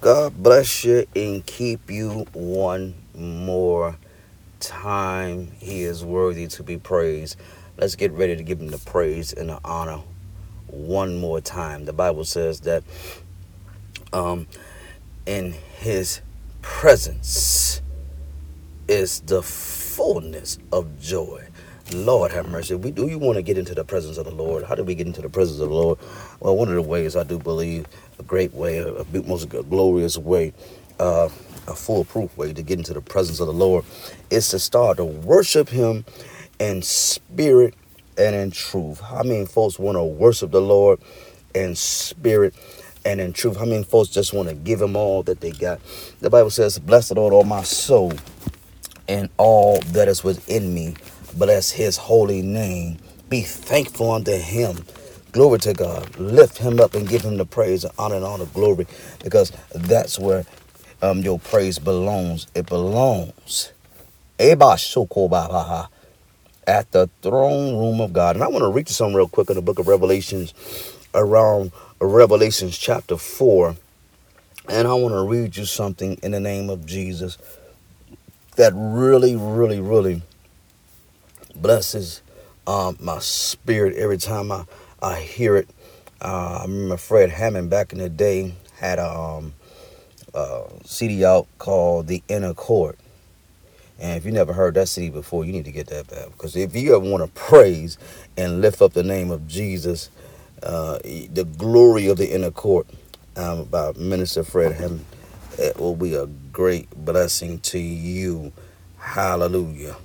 God 0.00 0.42
bless 0.42 0.82
you 0.82 1.04
and 1.14 1.44
keep 1.44 1.90
you 1.90 2.26
one 2.32 2.94
more 3.14 3.98
time. 4.58 5.52
He 5.60 5.82
is 5.82 6.02
worthy 6.02 6.46
to 6.46 6.62
be 6.62 6.78
praised. 6.78 7.36
Let's 7.76 7.96
get 7.96 8.10
ready 8.12 8.34
to 8.34 8.42
give 8.42 8.60
him 8.60 8.68
the 8.68 8.78
praise 8.78 9.34
and 9.34 9.50
the 9.50 9.60
honor 9.62 10.00
one 10.68 11.18
more 11.18 11.42
time. 11.42 11.84
The 11.84 11.92
Bible 11.92 12.24
says 12.24 12.60
that 12.60 12.82
um, 14.10 14.46
in 15.26 15.52
his 15.52 16.22
presence 16.62 17.82
is 18.88 19.20
the 19.20 19.42
fullness 19.42 20.56
of 20.72 20.98
joy. 20.98 21.46
Lord 21.94 22.32
have 22.32 22.48
mercy. 22.48 22.74
We 22.74 22.90
do 22.90 23.08
you 23.08 23.18
want 23.18 23.36
to 23.36 23.42
get 23.42 23.58
into 23.58 23.74
the 23.74 23.84
presence 23.84 24.18
of 24.18 24.26
the 24.26 24.32
Lord? 24.34 24.64
How 24.64 24.74
do 24.74 24.84
we 24.84 24.94
get 24.94 25.06
into 25.06 25.22
the 25.22 25.30
presence 25.30 25.60
of 25.60 25.68
the 25.68 25.74
Lord? 25.74 25.98
Well, 26.40 26.56
one 26.56 26.68
of 26.68 26.74
the 26.74 26.82
ways 26.82 27.16
I 27.16 27.24
do 27.24 27.38
believe 27.38 27.86
a 28.18 28.22
great 28.22 28.54
way, 28.54 28.78
a 28.78 29.04
most 29.22 29.48
glorious 29.48 30.18
way, 30.18 30.52
uh, 30.98 31.28
a 31.68 31.74
foolproof 31.74 32.36
way 32.36 32.52
to 32.52 32.62
get 32.62 32.78
into 32.78 32.94
the 32.94 33.00
presence 33.00 33.40
of 33.40 33.46
the 33.46 33.52
Lord 33.52 33.84
is 34.30 34.48
to 34.50 34.58
start 34.58 34.98
to 34.98 35.04
worship 35.04 35.68
Him 35.68 36.04
in 36.58 36.82
spirit 36.82 37.74
and 38.18 38.34
in 38.36 38.50
truth. 38.50 39.00
How 39.00 39.22
many 39.22 39.46
folks 39.46 39.78
want 39.78 39.96
to 39.96 40.04
worship 40.04 40.50
the 40.52 40.60
Lord 40.62 41.00
in 41.54 41.74
spirit 41.74 42.54
and 43.04 43.20
in 43.20 43.32
truth? 43.32 43.56
How 43.58 43.64
many 43.66 43.84
folks 43.84 44.10
just 44.10 44.32
want 44.32 44.48
to 44.48 44.54
give 44.54 44.80
Him 44.82 44.96
all 44.96 45.22
that 45.24 45.40
they 45.40 45.52
got? 45.52 45.80
The 46.20 46.30
Bible 46.30 46.50
says, 46.50 46.78
Bless 46.78 47.08
the 47.08 47.14
Lord, 47.14 47.32
all 47.32 47.44
my 47.44 47.62
soul, 47.62 48.12
and 49.08 49.28
all 49.38 49.80
that 49.92 50.08
is 50.08 50.24
within 50.24 50.74
me 50.74 50.96
Bless 51.34 51.70
his 51.70 51.96
holy 51.96 52.42
name. 52.42 52.98
Be 53.28 53.42
thankful 53.42 54.12
unto 54.12 54.36
him. 54.36 54.84
Glory 55.32 55.58
to 55.60 55.74
God. 55.74 56.18
Lift 56.18 56.58
him 56.58 56.80
up 56.80 56.94
and 56.94 57.08
give 57.08 57.22
him 57.22 57.36
the 57.38 57.46
praise 57.46 57.84
and 57.84 57.94
honor 57.98 58.16
and 58.16 58.24
all 58.24 58.38
the 58.38 58.46
glory 58.46 58.86
because 59.22 59.52
that's 59.74 60.18
where 60.18 60.44
um, 61.02 61.20
your 61.20 61.38
praise 61.38 61.78
belongs. 61.78 62.46
It 62.54 62.66
belongs 62.66 63.72
at 66.66 66.92
the 66.92 67.10
throne 67.22 67.76
room 67.78 68.00
of 68.00 68.12
God. 68.12 68.36
And 68.36 68.44
I 68.44 68.48
want 68.48 68.62
to 68.62 68.70
read 68.70 68.88
you 68.88 68.94
something 68.94 69.16
real 69.16 69.28
quick 69.28 69.50
in 69.50 69.56
the 69.56 69.62
book 69.62 69.78
of 69.78 69.88
Revelations 69.88 70.54
around 71.14 71.72
Revelations 72.00 72.78
chapter 72.78 73.16
4. 73.16 73.76
And 74.68 74.88
I 74.88 74.94
want 74.94 75.14
to 75.14 75.22
read 75.22 75.56
you 75.56 75.64
something 75.64 76.18
in 76.22 76.32
the 76.32 76.40
name 76.40 76.70
of 76.70 76.86
Jesus 76.86 77.38
that 78.56 78.72
really, 78.74 79.36
really, 79.36 79.80
really 79.80 80.22
blesses 81.60 82.22
um, 82.66 82.96
my 83.00 83.18
spirit 83.18 83.96
every 83.96 84.18
time 84.18 84.52
I, 84.52 84.64
I 85.02 85.20
hear 85.20 85.56
it. 85.56 85.68
Uh, 86.20 86.58
I 86.60 86.62
remember 86.62 86.96
Fred 86.96 87.30
Hammond 87.30 87.70
back 87.70 87.92
in 87.92 87.98
the 87.98 88.08
day 88.08 88.54
had 88.78 88.98
a 88.98 89.10
um, 89.10 89.54
CD 90.84 91.24
out 91.24 91.46
called 91.58 92.06
The 92.06 92.22
Inner 92.28 92.54
Court. 92.54 92.98
And 93.98 94.16
if 94.16 94.24
you 94.24 94.32
never 94.32 94.52
heard 94.52 94.74
that 94.74 94.88
CD 94.88 95.10
before, 95.10 95.44
you 95.44 95.52
need 95.52 95.66
to 95.66 95.72
get 95.72 95.88
that 95.88 96.08
back. 96.08 96.26
Because 96.32 96.56
if 96.56 96.74
you 96.74 96.96
ever 96.96 97.04
want 97.04 97.22
to 97.22 97.40
praise 97.40 97.98
and 98.36 98.60
lift 98.60 98.80
up 98.80 98.92
the 98.92 99.02
name 99.02 99.30
of 99.30 99.46
Jesus, 99.46 100.10
uh, 100.62 100.98
the 101.00 101.46
glory 101.58 102.08
of 102.08 102.16
the 102.16 102.34
inner 102.34 102.50
court 102.50 102.86
um, 103.36 103.64
by 103.64 103.92
Minister 103.92 104.44
Fred 104.44 104.72
Hammond, 104.72 105.04
it 105.58 105.78
will 105.78 105.96
be 105.96 106.14
a 106.14 106.26
great 106.26 106.90
blessing 106.90 107.58
to 107.60 107.78
you. 107.78 108.52
Hallelujah 108.98 109.96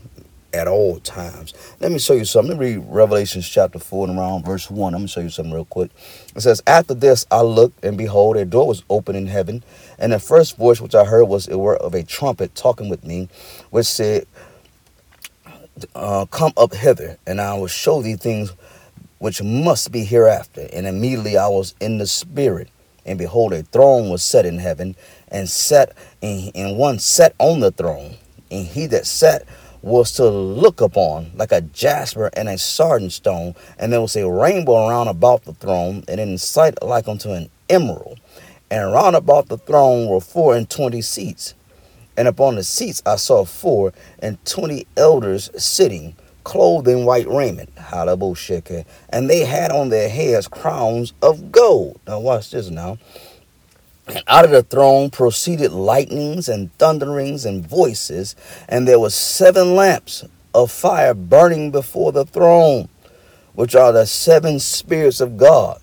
at 0.56 0.68
all 0.70 1.00
times. 1.02 1.54
Let 1.82 1.92
me 1.92 2.00
show 2.00 2.14
you 2.14 2.24
something. 2.24 2.58
Let 2.58 2.60
me 2.60 2.78
read 2.78 2.86
Revelations 2.88 3.48
chapter 3.48 3.78
4 3.78 4.08
and 4.08 4.18
around 4.18 4.46
verse 4.46 4.72
1. 4.72 4.94
I'm 4.94 5.02
going 5.02 5.08
to 5.08 5.12
show 5.12 5.20
you 5.20 5.30
something 5.30 5.54
real 5.54 5.66
quick. 5.66 5.92
It 6.34 6.42
says, 6.42 6.64
After 6.66 6.94
this 6.94 7.26
I 7.30 7.42
looked, 7.42 7.84
and 7.84 7.98
behold, 7.98 8.38
a 8.38 8.46
door 8.46 8.68
was 8.68 8.84
open 8.90 9.18
in 9.18 9.28
heaven. 9.28 9.64
And 10.00 10.14
the 10.14 10.20
first 10.20 10.56
voice 10.56 10.80
which 10.80 10.96
I 10.96 11.04
heard 11.04 11.26
was 11.26 11.48
it 11.50 11.60
were 11.60 11.76
of 11.76 11.94
a 11.94 12.04
trumpet 12.04 12.56
talking 12.56 12.88
with 12.88 13.04
me, 13.04 13.28
which 13.70 13.86
said, 13.86 14.28
uh, 15.94 16.26
Come 16.26 16.54
up 16.56 16.74
hither, 16.74 17.18
and 17.28 17.42
I 17.42 17.56
will 17.56 17.68
show 17.68 18.02
thee 18.02 18.16
things 18.16 18.54
which 19.20 19.44
must 19.44 19.92
be 19.92 20.06
hereafter. 20.06 20.70
And 20.72 20.88
immediately 20.88 21.38
I 21.38 21.50
was 21.50 21.76
in 21.82 21.98
the 21.98 22.08
spirit. 22.08 22.70
And 23.06 23.20
behold, 23.20 23.54
a 23.54 23.64
throne 23.64 24.10
was 24.10 24.24
set 24.24 24.46
in 24.46 24.58
heaven, 24.58 24.96
and 25.28 25.50
sat, 25.50 25.96
and, 26.24 26.52
and 26.56 26.78
one 26.78 27.00
sat 27.00 27.36
on 27.40 27.60
the 27.60 27.72
throne. 27.72 28.16
And 28.50 28.66
he 28.66 28.88
that 28.88 29.06
sat 29.06 29.46
was 29.86 30.12
to 30.14 30.28
look 30.28 30.82
upon 30.82 31.32
like 31.36 31.52
a 31.52 31.62
jasper 31.62 32.32
and 32.34 32.50
a 32.50 32.58
sardine 32.58 33.12
stone, 33.12 33.54
and 33.78 33.94
there 33.94 34.02
was 34.02 34.16
a 34.16 34.28
rainbow 34.28 34.88
around 34.88 35.08
about 35.08 35.44
the 35.44 35.54
throne, 35.54 36.04
and 36.08 36.20
in 36.20 36.40
sight 36.40 36.82
like 36.82 37.08
unto 37.08 37.32
an 37.32 37.48
emerald. 37.70 38.20
And 38.72 38.92
round 38.92 39.16
about 39.16 39.48
the 39.48 39.60
throne 39.60 40.10
were 40.10 40.20
four 40.20 40.56
and 40.56 40.68
twenty 40.68 41.04
seats. 41.04 41.54
And 42.18 42.28
upon 42.28 42.56
the 42.56 42.64
seats 42.64 43.04
I 43.06 43.18
saw 43.18 43.46
four 43.46 43.94
and 44.18 44.44
twenty 44.44 44.88
elders 44.98 45.52
sitting, 45.56 46.16
clothed 46.44 46.88
in 46.88 47.06
white 47.06 47.28
raiment. 47.28 47.70
And 49.10 49.30
they 49.30 49.46
had 49.46 49.72
on 49.72 49.90
their 49.90 50.10
heads 50.10 50.48
crowns 50.48 51.14
of 51.22 51.52
gold. 51.52 52.00
Now 52.08 52.22
watch 52.22 52.50
this 52.50 52.72
now. 52.72 52.98
And 54.08 54.24
out 54.28 54.46
of 54.46 54.52
the 54.52 54.64
throne 54.64 55.10
proceeded 55.10 55.72
lightnings 55.72 56.48
and 56.48 56.72
thunderings 56.78 57.46
and 57.46 57.68
voices, 57.68 58.36
and 58.70 58.88
there 58.88 59.00
were 59.00 59.10
seven 59.10 59.76
lamps 59.76 60.24
of 60.54 60.72
fire 60.72 61.14
burning 61.14 61.72
before 61.72 62.12
the 62.12 62.26
throne, 62.26 62.88
which 63.54 63.76
are 63.76 63.92
the 63.92 64.06
seven 64.06 64.60
spirits 64.60 65.22
of 65.22 65.38
God. 65.38 65.82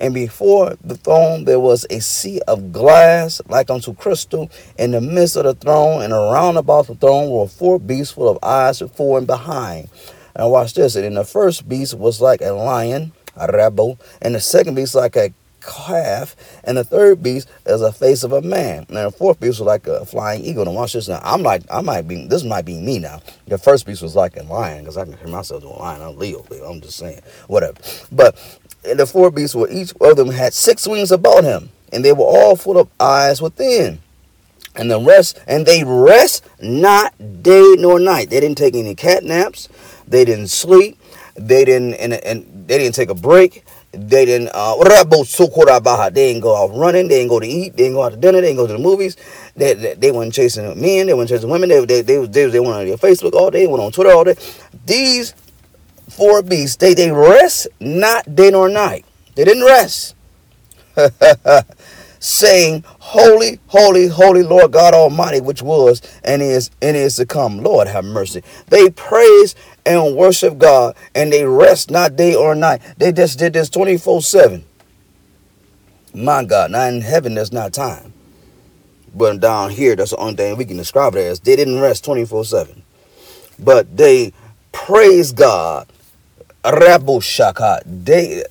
And 0.00 0.14
before 0.14 0.76
the 0.82 0.96
throne 0.96 1.44
there 1.44 1.60
was 1.60 1.86
a 1.90 2.00
sea 2.00 2.40
of 2.48 2.72
glass 2.72 3.40
like 3.48 3.70
unto 3.70 3.94
crystal 3.94 4.50
in 4.78 4.92
the 4.92 5.00
midst 5.00 5.36
of 5.36 5.44
the 5.44 5.54
throne, 5.54 6.02
and 6.02 6.12
around 6.12 6.56
about 6.56 6.86
the 6.86 6.94
throne 6.94 7.30
were 7.30 7.46
four 7.46 7.78
beasts 7.78 8.14
full 8.14 8.28
of 8.28 8.38
eyes 8.42 8.80
before 8.80 9.18
and 9.18 9.26
behind. 9.26 9.90
And 10.34 10.50
watch 10.50 10.74
this. 10.74 10.96
And 10.96 11.04
in 11.04 11.14
the 11.14 11.24
first 11.24 11.68
beast 11.68 11.94
was 11.94 12.20
like 12.20 12.40
a 12.40 12.52
lion, 12.52 13.12
a 13.36 13.46
rebel, 13.52 13.98
and 14.22 14.34
the 14.34 14.40
second 14.40 14.74
beast 14.74 14.94
like 14.94 15.16
a 15.16 15.34
calf, 15.60 16.36
and 16.64 16.76
the 16.76 16.84
third 16.84 17.22
beast 17.22 17.48
is 17.66 17.82
a 17.82 17.92
face 17.92 18.22
of 18.22 18.32
a 18.32 18.42
man. 18.42 18.86
And 18.88 18.96
the 18.96 19.10
fourth 19.10 19.40
beast 19.40 19.60
was 19.60 19.66
like 19.66 19.86
a 19.86 20.04
flying 20.04 20.44
eagle. 20.44 20.66
And 20.66 20.74
watch 20.74 20.94
this 20.94 21.08
now. 21.08 21.20
I'm 21.22 21.42
like, 21.42 21.62
I 21.70 21.80
might 21.80 22.08
be, 22.08 22.26
this 22.26 22.44
might 22.44 22.64
be 22.64 22.80
me 22.80 22.98
now. 22.98 23.20
The 23.46 23.58
first 23.58 23.86
beast 23.86 24.02
was 24.02 24.16
like 24.16 24.36
a 24.36 24.42
lion, 24.42 24.80
because 24.80 24.96
I 24.96 25.04
can 25.04 25.16
hear 25.16 25.28
myself 25.28 25.62
doing 25.62 25.78
lion. 25.78 26.02
I'm 26.02 26.16
Leo, 26.16 26.44
I'm 26.64 26.80
just 26.80 26.96
saying, 26.96 27.20
whatever. 27.46 27.78
But 28.10 28.36
the 28.82 29.06
four 29.06 29.30
beasts 29.30 29.54
were 29.54 29.68
each 29.70 29.92
of 30.00 30.16
them 30.16 30.30
had 30.30 30.54
six 30.54 30.86
wings 30.86 31.12
about 31.12 31.44
him, 31.44 31.70
and 31.92 32.04
they 32.04 32.12
were 32.12 32.24
all 32.24 32.56
full 32.56 32.78
of 32.78 32.88
eyes 32.98 33.42
within. 33.42 34.00
And 34.76 34.90
the 34.90 35.00
rest, 35.00 35.40
and 35.46 35.66
they 35.66 35.82
rest 35.84 36.44
not 36.62 37.42
day 37.42 37.74
nor 37.78 37.98
night. 37.98 38.30
They 38.30 38.38
didn't 38.40 38.56
take 38.56 38.76
any 38.76 38.94
cat 38.94 39.24
naps. 39.24 39.68
They 40.06 40.24
didn't 40.24 40.48
sleep. 40.48 40.96
They 41.34 41.64
didn't, 41.64 41.94
and, 41.94 42.12
and 42.14 42.66
they 42.68 42.78
didn't 42.78 42.94
take 42.94 43.10
a 43.10 43.14
break. 43.14 43.64
They 43.92 44.24
didn't 44.24 44.50
uh 44.54 44.76
baja. 45.80 46.10
they 46.10 46.32
didn't 46.32 46.42
go 46.42 46.56
out 46.56 46.76
running, 46.76 47.08
they 47.08 47.18
didn't 47.18 47.28
go 47.30 47.40
to 47.40 47.46
eat, 47.46 47.76
they 47.76 47.84
didn't 47.84 47.94
go 47.94 48.04
out 48.04 48.12
to 48.12 48.16
dinner, 48.16 48.40
they 48.40 48.48
didn't 48.48 48.58
go 48.58 48.66
to 48.68 48.74
the 48.74 48.78
movies. 48.78 49.16
They 49.56 49.74
they, 49.74 49.94
they 49.94 50.12
weren't 50.12 50.32
chasing 50.32 50.64
men, 50.80 51.06
they 51.06 51.14
weren't 51.14 51.28
chasing 51.28 51.50
women, 51.50 51.68
they 51.68 51.84
they 51.84 52.02
they, 52.02 52.24
they, 52.26 52.46
they 52.46 52.60
went 52.60 52.74
on 52.74 52.86
their 52.86 52.96
Facebook 52.96 53.32
all 53.32 53.50
day, 53.50 53.66
went 53.66 53.82
on 53.82 53.90
Twitter 53.90 54.12
all 54.12 54.24
day. 54.24 54.36
These 54.86 55.34
four 56.08 56.42
beasts, 56.42 56.76
they 56.76 56.94
they 56.94 57.10
rest 57.10 57.66
not 57.80 58.36
day 58.36 58.50
nor 58.50 58.68
night. 58.68 59.04
They 59.34 59.44
didn't 59.44 59.64
rest. 59.64 60.14
saying, 62.20 62.84
Holy, 63.00 63.58
holy, 63.66 64.06
holy 64.06 64.42
Lord 64.42 64.72
God 64.72 64.94
Almighty, 64.94 65.40
which 65.40 65.62
was 65.62 66.00
and 66.22 66.40
is 66.42 66.70
and 66.80 66.96
is 66.96 67.16
to 67.16 67.26
come. 67.26 67.58
Lord 67.58 67.88
have 67.88 68.04
mercy. 68.04 68.42
They 68.68 68.90
praise 68.90 69.56
and 69.84 70.14
worship 70.14 70.58
God 70.58 70.94
and 71.14 71.32
they 71.32 71.44
rest 71.44 71.90
not 71.90 72.14
day 72.14 72.34
or 72.34 72.54
night. 72.54 72.82
They 72.98 73.10
just 73.10 73.38
did 73.38 73.54
this 73.54 73.68
24 73.70 74.22
7. 74.22 74.64
My 76.14 76.44
God, 76.44 76.70
now 76.70 76.84
in 76.84 77.00
heaven, 77.00 77.34
there's 77.34 77.52
not 77.52 77.72
time. 77.72 78.12
But 79.14 79.40
down 79.40 79.70
here, 79.70 79.96
that's 79.96 80.10
the 80.10 80.18
only 80.18 80.34
thing 80.36 80.56
we 80.56 80.64
can 80.64 80.76
describe 80.76 81.14
it 81.16 81.20
as. 81.20 81.40
They 81.40 81.56
didn't 81.56 81.80
rest 81.80 82.04
24 82.04 82.44
7. 82.44 82.82
But 83.58 83.96
they 83.96 84.32
praise 84.72 85.32
God. 85.32 85.88
Rabu 86.62 87.22
Shaka. 87.22 87.80
Day, 88.04 88.44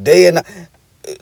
day 0.00 0.28
and 0.28 0.42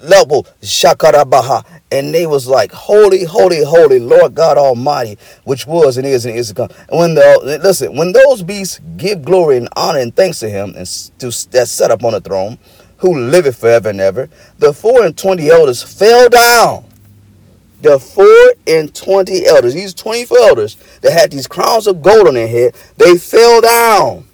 level 0.02 0.46
shakarabaha. 0.62 1.64
And 1.90 2.14
they 2.14 2.26
was 2.26 2.46
like 2.46 2.72
holy 2.72 3.24
holy 3.24 3.62
holy 3.64 3.98
lord 3.98 4.34
god 4.34 4.56
almighty 4.58 5.18
which 5.44 5.66
was 5.66 5.96
and 5.96 6.06
is 6.06 6.26
and 6.26 6.36
is 6.36 6.48
to 6.48 6.54
come. 6.54 6.68
And 6.88 6.98
when 6.98 7.14
the 7.14 7.60
listen 7.62 7.96
when 7.96 8.12
those 8.12 8.42
beasts 8.42 8.80
give 8.96 9.22
glory 9.22 9.56
and 9.56 9.68
honor 9.76 10.00
and 10.00 10.14
thanks 10.14 10.40
to 10.40 10.48
him 10.48 10.74
and 10.76 10.86
to 11.18 11.26
that 11.50 11.68
set 11.68 11.90
up 11.90 12.04
on 12.04 12.12
the 12.12 12.20
throne 12.20 12.58
who 12.98 13.18
liveth 13.18 13.58
forever 13.58 13.90
and 13.90 14.00
ever 14.00 14.28
the 14.58 14.72
four 14.72 15.04
and 15.04 15.16
twenty 15.16 15.50
elders 15.50 15.82
fell 15.82 16.28
down. 16.28 16.84
The 17.82 17.98
four 17.98 18.54
and 18.66 18.94
twenty 18.94 19.46
elders 19.46 19.74
these 19.74 19.92
24 19.92 20.38
elders 20.38 20.76
that 21.02 21.12
had 21.12 21.30
these 21.30 21.46
crowns 21.46 21.86
of 21.86 22.00
gold 22.00 22.28
on 22.28 22.34
their 22.34 22.48
head 22.48 22.74
they 22.96 23.18
fell 23.18 23.60
down 23.60 24.24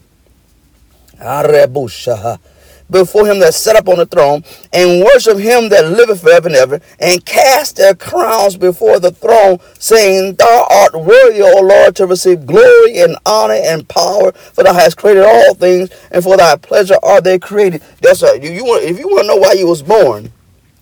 before 2.90 3.26
him 3.26 3.38
that 3.40 3.54
sat 3.54 3.76
up 3.76 3.88
on 3.88 3.98
the 3.98 4.06
throne, 4.06 4.44
and 4.72 5.02
worship 5.02 5.38
him 5.38 5.68
that 5.68 5.90
liveth 5.90 6.22
forever 6.22 6.48
and 6.48 6.56
ever, 6.56 6.80
and 6.98 7.24
cast 7.24 7.76
their 7.76 7.94
crowns 7.94 8.56
before 8.56 8.98
the 8.98 9.10
throne, 9.10 9.58
saying, 9.78 10.34
Thou 10.34 10.66
art 10.70 10.94
worthy, 10.94 11.42
O 11.42 11.60
Lord, 11.60 11.96
to 11.96 12.06
receive 12.06 12.46
glory 12.46 12.98
and 12.98 13.16
honor 13.26 13.54
and 13.54 13.88
power, 13.88 14.32
for 14.32 14.64
thou 14.64 14.74
hast 14.74 14.96
created 14.96 15.24
all 15.24 15.54
things, 15.54 15.90
and 16.10 16.22
for 16.22 16.36
thy 16.36 16.56
pleasure 16.56 16.98
are 17.02 17.20
they 17.20 17.38
created. 17.38 17.82
That's 18.00 18.22
right. 18.22 18.42
You, 18.42 18.50
you 18.50 18.64
want 18.64 18.84
if 18.84 18.98
you 18.98 19.08
want 19.08 19.22
to 19.22 19.26
know 19.28 19.36
why 19.36 19.52
you 19.52 19.66
was 19.66 19.82
born, 19.82 20.32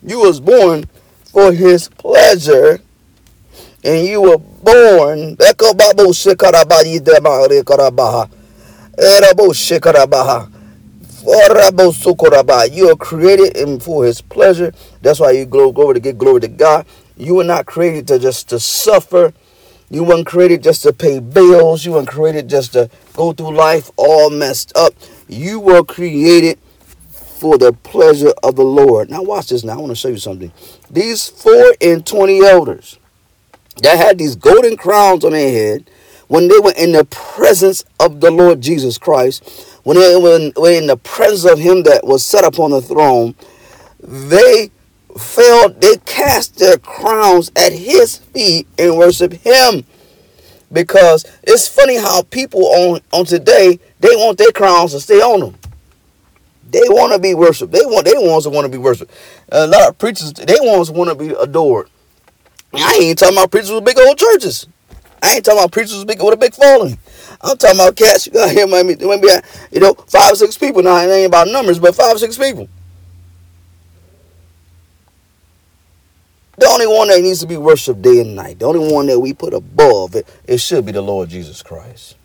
you 0.03 0.19
was 0.19 0.39
born 0.39 0.85
for 1.25 1.51
his 1.51 1.89
pleasure 1.89 2.79
and 3.83 4.05
you 4.05 4.21
were 4.21 4.37
born. 4.37 5.37
You 11.23 12.89
are 12.89 12.95
created 12.95 13.57
in 13.57 13.79
for 13.79 14.05
his 14.05 14.21
pleasure. 14.21 14.73
That's 15.01 15.19
why 15.19 15.31
you 15.31 15.45
go 15.45 15.71
glory 15.71 15.95
to 15.95 15.99
get 15.99 16.17
glory 16.17 16.41
to 16.41 16.47
God. 16.47 16.85
You 17.17 17.35
were 17.35 17.43
not 17.43 17.65
created 17.65 18.07
to 18.07 18.19
just 18.19 18.49
to 18.49 18.59
suffer. 18.59 19.33
You 19.89 20.03
weren't 20.03 20.27
created 20.27 20.63
just 20.63 20.83
to 20.83 20.93
pay 20.93 21.19
bills. 21.19 21.85
You 21.85 21.93
weren't 21.93 22.07
created 22.07 22.47
just 22.47 22.73
to 22.73 22.89
go 23.13 23.33
through 23.33 23.55
life 23.55 23.91
all 23.97 24.29
messed 24.29 24.75
up. 24.75 24.93
You 25.27 25.59
were 25.59 25.83
created 25.83 26.59
for 27.09 27.57
the 27.57 27.73
pleasure 27.73 28.33
of 28.43 28.55
the 28.55 28.63
Lord. 28.63 29.09
Now 29.09 29.23
watch 29.23 29.49
this 29.49 29.63
now. 29.63 29.73
I 29.73 29.77
want 29.77 29.91
to 29.91 29.95
show 29.95 30.09
you 30.09 30.17
something. 30.17 30.51
These 30.89 31.29
four 31.29 31.73
and 31.81 32.05
twenty 32.05 32.45
elders 32.45 32.99
that 33.81 33.97
had 33.97 34.17
these 34.17 34.35
golden 34.35 34.77
crowns 34.77 35.23
on 35.23 35.31
their 35.31 35.49
head 35.49 35.89
when 36.27 36.47
they 36.47 36.59
were 36.59 36.73
in 36.77 36.91
the 36.91 37.05
presence 37.05 37.83
of 37.99 38.21
the 38.21 38.29
Lord 38.29 38.61
Jesus 38.61 38.97
Christ, 38.97 39.68
when 39.83 39.97
they 39.97 40.15
were 40.15 40.71
in 40.71 40.87
the 40.87 40.97
presence 40.97 41.51
of 41.51 41.59
him 41.59 41.83
that 41.83 42.05
was 42.05 42.25
set 42.25 42.43
upon 42.43 42.71
the 42.71 42.81
throne, 42.81 43.35
they 44.01 44.71
fell, 45.17 45.69
they 45.69 45.97
cast 46.05 46.57
their 46.57 46.77
crowns 46.77 47.51
at 47.55 47.73
his 47.73 48.17
feet 48.17 48.67
and 48.77 48.97
worship 48.97 49.33
him. 49.33 49.83
Because 50.71 51.25
it's 51.43 51.67
funny 51.67 51.97
how 51.97 52.21
people 52.23 52.65
on, 52.65 53.01
on 53.11 53.25
today, 53.25 53.79
they 53.99 54.15
want 54.15 54.37
their 54.37 54.51
crowns 54.51 54.91
to 54.91 54.99
stay 54.99 55.19
on 55.19 55.39
them. 55.39 55.55
They 56.69 56.83
want 56.87 57.13
to 57.13 57.19
be 57.19 57.33
worshiped. 57.33 57.71
They 57.71 57.81
want 57.83 58.05
they 58.05 58.13
ones 58.15 58.43
that 58.43 58.51
want 58.51 58.65
to 58.65 58.69
be 58.69 58.77
worshiped. 58.77 59.11
A 59.51 59.65
lot 59.65 59.89
of 59.89 59.97
preachers, 59.97 60.33
they 60.33 60.57
ones 60.59 60.91
want 60.91 61.09
to 61.09 61.15
be 61.15 61.33
adored. 61.33 61.89
I 62.73 62.99
ain't 63.01 63.17
talking 63.17 63.35
about 63.35 63.49
preachers 63.49 63.71
with 63.71 63.83
big 63.85 63.97
old 63.97 64.17
churches. 64.17 64.67
I 65.23 65.35
ain't 65.35 65.45
talking 65.45 65.59
about 65.59 65.71
preachers 65.71 66.05
with 66.05 66.21
a 66.21 66.37
big 66.37 66.53
following. 66.53 66.99
I'm 67.41 67.57
talking 67.57 67.77
about 67.79 67.95
cats. 67.95 68.27
You 68.27 68.33
got 68.33 68.51
here, 68.51 68.67
maybe, 68.67 68.95
maybe 68.95 69.27
you 69.71 69.79
know, 69.79 69.93
five 69.93 70.33
or 70.33 70.35
six 70.35 70.57
people. 70.57 70.83
Now 70.83 70.97
it 70.97 71.09
ain't 71.09 71.27
about 71.27 71.47
numbers, 71.47 71.79
but 71.79 71.95
five 71.95 72.15
or 72.15 72.19
six 72.19 72.37
people. 72.37 72.67
The 76.57 76.67
only 76.67 76.87
one 76.87 77.07
that 77.07 77.21
needs 77.21 77.39
to 77.39 77.47
be 77.47 77.55
worshipped 77.55 78.01
day 78.01 78.19
and 78.19 78.35
night, 78.35 78.59
the 78.59 78.65
only 78.65 78.91
one 78.91 79.07
that 79.07 79.19
we 79.19 79.33
put 79.33 79.53
above 79.53 80.15
it, 80.15 80.27
it 80.45 80.57
should 80.57 80.85
be 80.85 80.91
the 80.91 81.01
Lord 81.01 81.29
Jesus 81.29 81.63
Christ. 81.63 82.17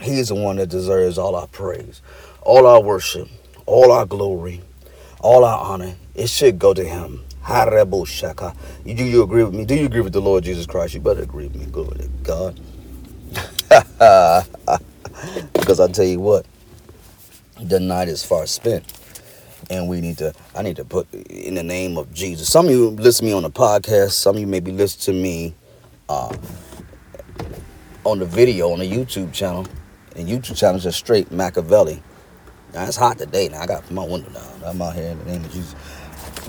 He's 0.00 0.28
the 0.28 0.34
one 0.34 0.56
that 0.56 0.68
deserves 0.68 1.18
all 1.18 1.36
our 1.36 1.46
praise, 1.46 2.02
all 2.42 2.66
our 2.66 2.82
worship, 2.82 3.28
all 3.66 3.92
our 3.92 4.06
glory, 4.06 4.62
all 5.20 5.44
our 5.44 5.60
honor. 5.60 5.94
It 6.16 6.28
should 6.28 6.58
go 6.58 6.74
to 6.74 6.84
Him. 6.84 7.24
Shaka. 8.04 8.54
Do 8.84 8.92
you 8.92 9.22
agree 9.22 9.44
with 9.44 9.54
me? 9.54 9.64
Do 9.64 9.74
you 9.74 9.86
agree 9.86 10.00
with 10.00 10.12
the 10.14 10.20
Lord 10.20 10.44
Jesus 10.44 10.66
Christ? 10.66 10.94
You 10.94 11.00
better 11.00 11.22
agree 11.22 11.46
with 11.46 11.56
me. 11.56 11.66
Glory 11.66 11.98
to 11.98 12.08
God. 12.22 12.58
Because 15.52 15.80
I 15.80 15.88
tell 15.88 16.04
you 16.04 16.20
what, 16.20 16.46
the 17.60 17.80
night 17.80 18.08
is 18.08 18.24
far 18.24 18.46
spent. 18.46 18.84
And 19.70 19.88
we 19.88 20.00
need 20.00 20.18
to, 20.18 20.34
I 20.54 20.62
need 20.62 20.76
to 20.76 20.84
put 20.84 21.12
in 21.14 21.54
the 21.54 21.62
name 21.62 21.96
of 21.96 22.12
Jesus. 22.12 22.50
Some 22.52 22.66
of 22.66 22.72
you 22.72 22.90
listen 22.90 23.24
to 23.24 23.30
me 23.30 23.36
on 23.36 23.44
the 23.44 23.50
podcast. 23.50 24.12
Some 24.12 24.36
of 24.36 24.40
you 24.40 24.46
maybe 24.46 24.72
listen 24.72 25.00
to 25.14 25.20
me 25.20 25.54
uh, 26.08 26.36
on 28.04 28.18
the 28.18 28.26
video 28.26 28.70
on 28.70 28.80
the 28.80 28.90
YouTube 28.90 29.32
channel. 29.32 29.66
And 30.16 30.28
YouTube 30.28 30.56
channel 30.56 30.76
is 30.76 30.82
just 30.82 30.98
straight 30.98 31.32
Machiavelli. 31.32 32.02
Now 32.74 32.86
it's 32.86 32.96
hot 32.96 33.18
today. 33.18 33.48
Now 33.48 33.62
I 33.62 33.66
got 33.66 33.90
my 33.90 34.04
window 34.04 34.30
down. 34.30 34.62
I'm 34.64 34.82
out 34.82 34.94
here 34.94 35.08
in 35.08 35.18
the 35.20 35.24
name 35.24 35.44
of 35.44 35.52
Jesus. 35.52 35.74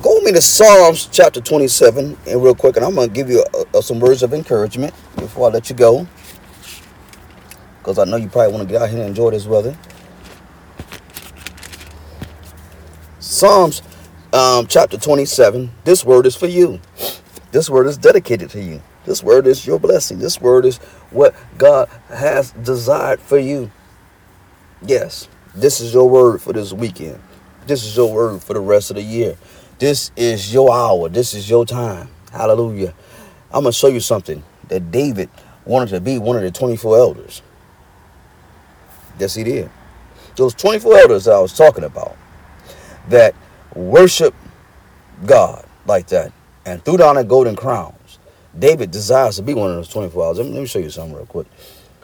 Go 0.02 0.16
with 0.16 0.26
me 0.26 0.32
to 0.34 0.42
Psalms 0.42 1.08
chapter 1.10 1.40
27, 1.40 2.18
and 2.28 2.44
real 2.44 2.54
quick, 2.54 2.76
and 2.76 2.86
I'm 2.86 2.96
going 2.96 3.08
to 3.08 3.14
give 3.14 3.30
you 3.30 3.46
a, 3.54 3.78
a, 3.78 3.82
some 3.82 4.00
words 4.00 4.24
of 4.24 4.34
encouragement 4.34 4.94
before 5.16 5.48
I 5.48 5.54
let 5.54 5.70
you 5.70 5.76
go. 5.76 6.06
Because 7.86 8.00
I 8.00 8.06
know 8.06 8.18
you 8.18 8.28
probably 8.28 8.52
want 8.52 8.68
to 8.68 8.74
get 8.74 8.82
out 8.82 8.90
here 8.90 8.98
and 8.98 9.10
enjoy 9.10 9.30
this 9.30 9.46
weather. 9.46 9.78
Psalms 13.20 13.84
um, 14.34 14.66
chapter 14.66 14.98
27, 14.98 15.70
this 15.84 16.04
word 16.04 16.26
is 16.26 16.36
for 16.36 16.48
you. 16.48 16.82
This 17.52 17.70
word 17.70 17.86
is 17.86 18.00
dedicated 18.00 18.50
to 18.50 18.60
you. 18.60 18.82
This 19.06 19.22
word 19.22 19.46
is 19.46 19.68
your 19.68 19.80
blessing. 19.80 20.18
This 20.18 20.42
word 20.42 20.66
is 20.66 20.78
what 21.12 21.36
God 21.60 21.88
has 22.08 22.54
desired 22.54 23.20
for 23.20 23.38
you. 23.38 23.70
Yes, 24.82 25.30
this 25.54 25.80
is 25.80 25.94
your 25.94 26.10
word 26.10 26.42
for 26.42 26.54
this 26.54 26.74
weekend. 26.74 27.22
This 27.68 27.86
is 27.86 27.96
your 27.96 28.12
word 28.12 28.42
for 28.42 28.56
the 28.56 28.62
rest 28.62 28.90
of 28.90 28.96
the 28.96 29.04
year. 29.04 29.38
This 29.78 30.10
is 30.16 30.52
your 30.52 30.74
hour. 30.74 31.08
This 31.08 31.36
is 31.36 31.48
your 31.48 31.68
time. 31.68 32.10
Hallelujah. 32.32 32.96
I'm 33.52 33.62
going 33.62 33.74
to 33.74 33.78
show 33.78 33.90
you 33.90 34.00
something 34.00 34.42
that 34.70 34.90
David 34.90 35.30
wanted 35.66 35.92
to 35.92 36.02
be 36.02 36.18
one 36.18 36.36
of 36.36 36.42
the 36.42 36.50
24 36.50 36.98
elders. 36.98 37.44
Yes, 39.20 39.36
he 39.36 39.44
did. 39.44 39.70
Those 40.36 40.54
24 40.54 40.98
elders 40.98 41.28
I 41.28 41.40
was 41.40 41.54
talking 41.56 41.84
about 41.84 42.18
that 43.10 43.36
worship 43.74 44.34
God 45.26 45.66
like 45.86 46.08
that 46.08 46.32
and 46.66 46.84
threw 46.84 46.98
down 46.98 47.16
their 47.16 47.24
golden 47.24 47.56
crowns. 47.56 48.20
David 48.58 48.92
desires 48.92 49.38
to 49.38 49.44
be 49.44 49.54
one 49.54 49.70
of 49.70 49.76
those 49.76 49.90
24 49.90 50.24
elders. 50.24 50.38
Let 50.40 50.48
me, 50.48 50.54
let 50.54 50.62
me 50.62 50.68
show 50.68 50.80
you 50.80 50.90
something 50.90 51.16
real 51.16 51.26
quick. 51.26 51.48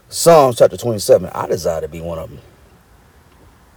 Psalms 0.10 0.58
chapter 0.58 0.78
27. 0.78 1.30
I 1.34 1.48
desire 1.48 1.82
to 1.82 1.88
be 1.88 2.02
one 2.02 2.20
of 2.20 2.30
them. 2.30 2.40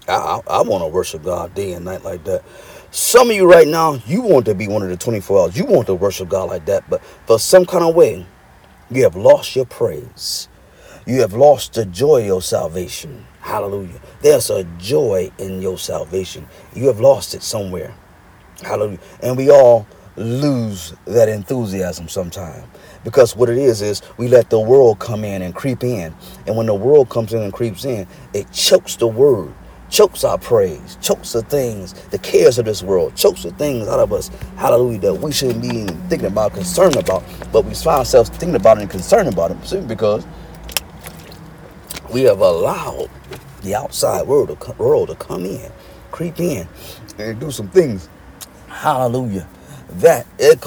I, 0.08 0.12
I, 0.12 0.58
I 0.58 0.62
want 0.62 0.82
to 0.82 0.88
worship 0.88 1.22
God 1.22 1.54
day 1.54 1.72
and 1.72 1.84
night 1.84 2.04
like 2.04 2.24
that. 2.24 2.42
Some 2.90 3.30
of 3.30 3.36
you 3.36 3.50
right 3.50 3.66
now, 3.66 3.94
you 4.06 4.20
want 4.22 4.46
to 4.46 4.54
be 4.54 4.68
one 4.68 4.82
of 4.82 4.88
the 4.88 4.96
24 4.96 5.40
hours. 5.40 5.56
You 5.56 5.64
want 5.64 5.86
to 5.86 5.94
worship 5.94 6.28
God 6.28 6.50
like 6.50 6.66
that, 6.66 6.88
but 6.88 7.02
for 7.26 7.38
some 7.38 7.64
kind 7.66 7.82
of 7.84 7.94
way, 7.94 8.26
you 8.90 9.02
have 9.02 9.16
lost 9.16 9.56
your 9.56 9.64
praise. 9.66 10.48
You 11.06 11.20
have 11.20 11.34
lost 11.34 11.74
the 11.74 11.84
joy 11.84 12.34
of 12.34 12.44
salvation. 12.44 13.26
Hallelujah. 13.40 14.00
There's 14.22 14.48
a 14.48 14.64
joy 14.78 15.30
in 15.38 15.60
your 15.60 15.76
salvation. 15.76 16.48
You 16.74 16.86
have 16.86 16.98
lost 16.98 17.34
it 17.34 17.42
somewhere. 17.42 17.94
Hallelujah. 18.62 19.00
And 19.22 19.36
we 19.36 19.50
all 19.50 19.86
lose 20.16 20.94
that 21.04 21.28
enthusiasm 21.28 22.08
sometime. 22.08 22.64
Because 23.04 23.36
what 23.36 23.50
it 23.50 23.58
is, 23.58 23.82
is 23.82 24.00
we 24.16 24.28
let 24.28 24.48
the 24.48 24.58
world 24.60 24.98
come 24.98 25.24
in 25.24 25.42
and 25.42 25.54
creep 25.54 25.84
in. 25.84 26.14
And 26.46 26.56
when 26.56 26.66
the 26.66 26.74
world 26.74 27.10
comes 27.10 27.34
in 27.34 27.42
and 27.42 27.52
creeps 27.52 27.84
in, 27.84 28.06
it 28.32 28.50
chokes 28.50 28.96
the 28.96 29.06
word 29.06 29.52
chokes 29.90 30.24
our 30.24 30.38
praise, 30.38 30.98
chokes 31.00 31.32
the 31.32 31.42
things, 31.42 31.92
the 32.08 32.18
cares 32.18 32.58
of 32.58 32.64
this 32.64 32.82
world, 32.82 33.14
chokes 33.14 33.44
the 33.44 33.50
things 33.52 33.86
out 33.86 34.00
of 34.00 34.12
us, 34.12 34.28
hallelujah, 34.56 34.98
that 34.98 35.14
we 35.14 35.30
shouldn't 35.30 35.62
be 35.62 35.86
thinking 36.08 36.26
about, 36.26 36.52
concerned 36.52 36.96
about, 36.96 37.22
but 37.52 37.64
we 37.64 37.74
find 37.74 37.98
ourselves 37.98 38.28
thinking 38.30 38.56
about 38.56 38.78
it 38.78 38.82
and 38.82 38.90
concerned 38.90 39.28
about 39.28 39.52
it 39.52 39.64
simply 39.64 39.86
because 39.94 40.26
we 42.14 42.22
have 42.22 42.40
allowed 42.40 43.10
the 43.62 43.74
outside 43.74 44.26
world 44.26 44.48
to, 44.48 44.54
world 44.74 45.08
to 45.08 45.16
come 45.16 45.44
in, 45.44 45.70
creep 46.12 46.38
in, 46.38 46.68
and 47.18 47.40
do 47.40 47.50
some 47.50 47.68
things, 47.68 48.08
hallelujah, 48.68 49.48
that 49.94 50.24
that 50.38 50.60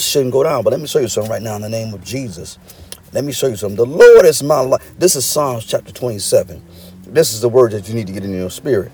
shouldn't 0.00 0.32
go 0.32 0.42
down. 0.44 0.62
But 0.62 0.70
let 0.70 0.80
me 0.80 0.86
show 0.86 1.00
you 1.00 1.08
something 1.08 1.30
right 1.30 1.42
now 1.42 1.56
in 1.56 1.62
the 1.62 1.68
name 1.68 1.92
of 1.92 2.04
Jesus. 2.04 2.58
Let 3.12 3.24
me 3.24 3.32
show 3.32 3.48
you 3.48 3.56
something. 3.56 3.76
The 3.76 3.84
Lord 3.84 4.24
is 4.26 4.44
my 4.44 4.60
light. 4.60 4.80
This 4.96 5.16
is 5.16 5.24
Psalms 5.24 5.66
chapter 5.66 5.92
27. 5.92 6.62
This 7.06 7.34
is 7.34 7.40
the 7.40 7.48
word 7.48 7.72
that 7.72 7.88
you 7.88 7.94
need 7.94 8.06
to 8.06 8.12
get 8.12 8.22
in 8.24 8.32
your 8.32 8.50
spirit. 8.50 8.92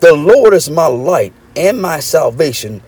The 0.00 0.14
Lord 0.14 0.54
is 0.54 0.70
my 0.70 0.86
light 0.86 1.32
and 1.56 1.82
my 1.82 1.98
salvation. 2.00 2.80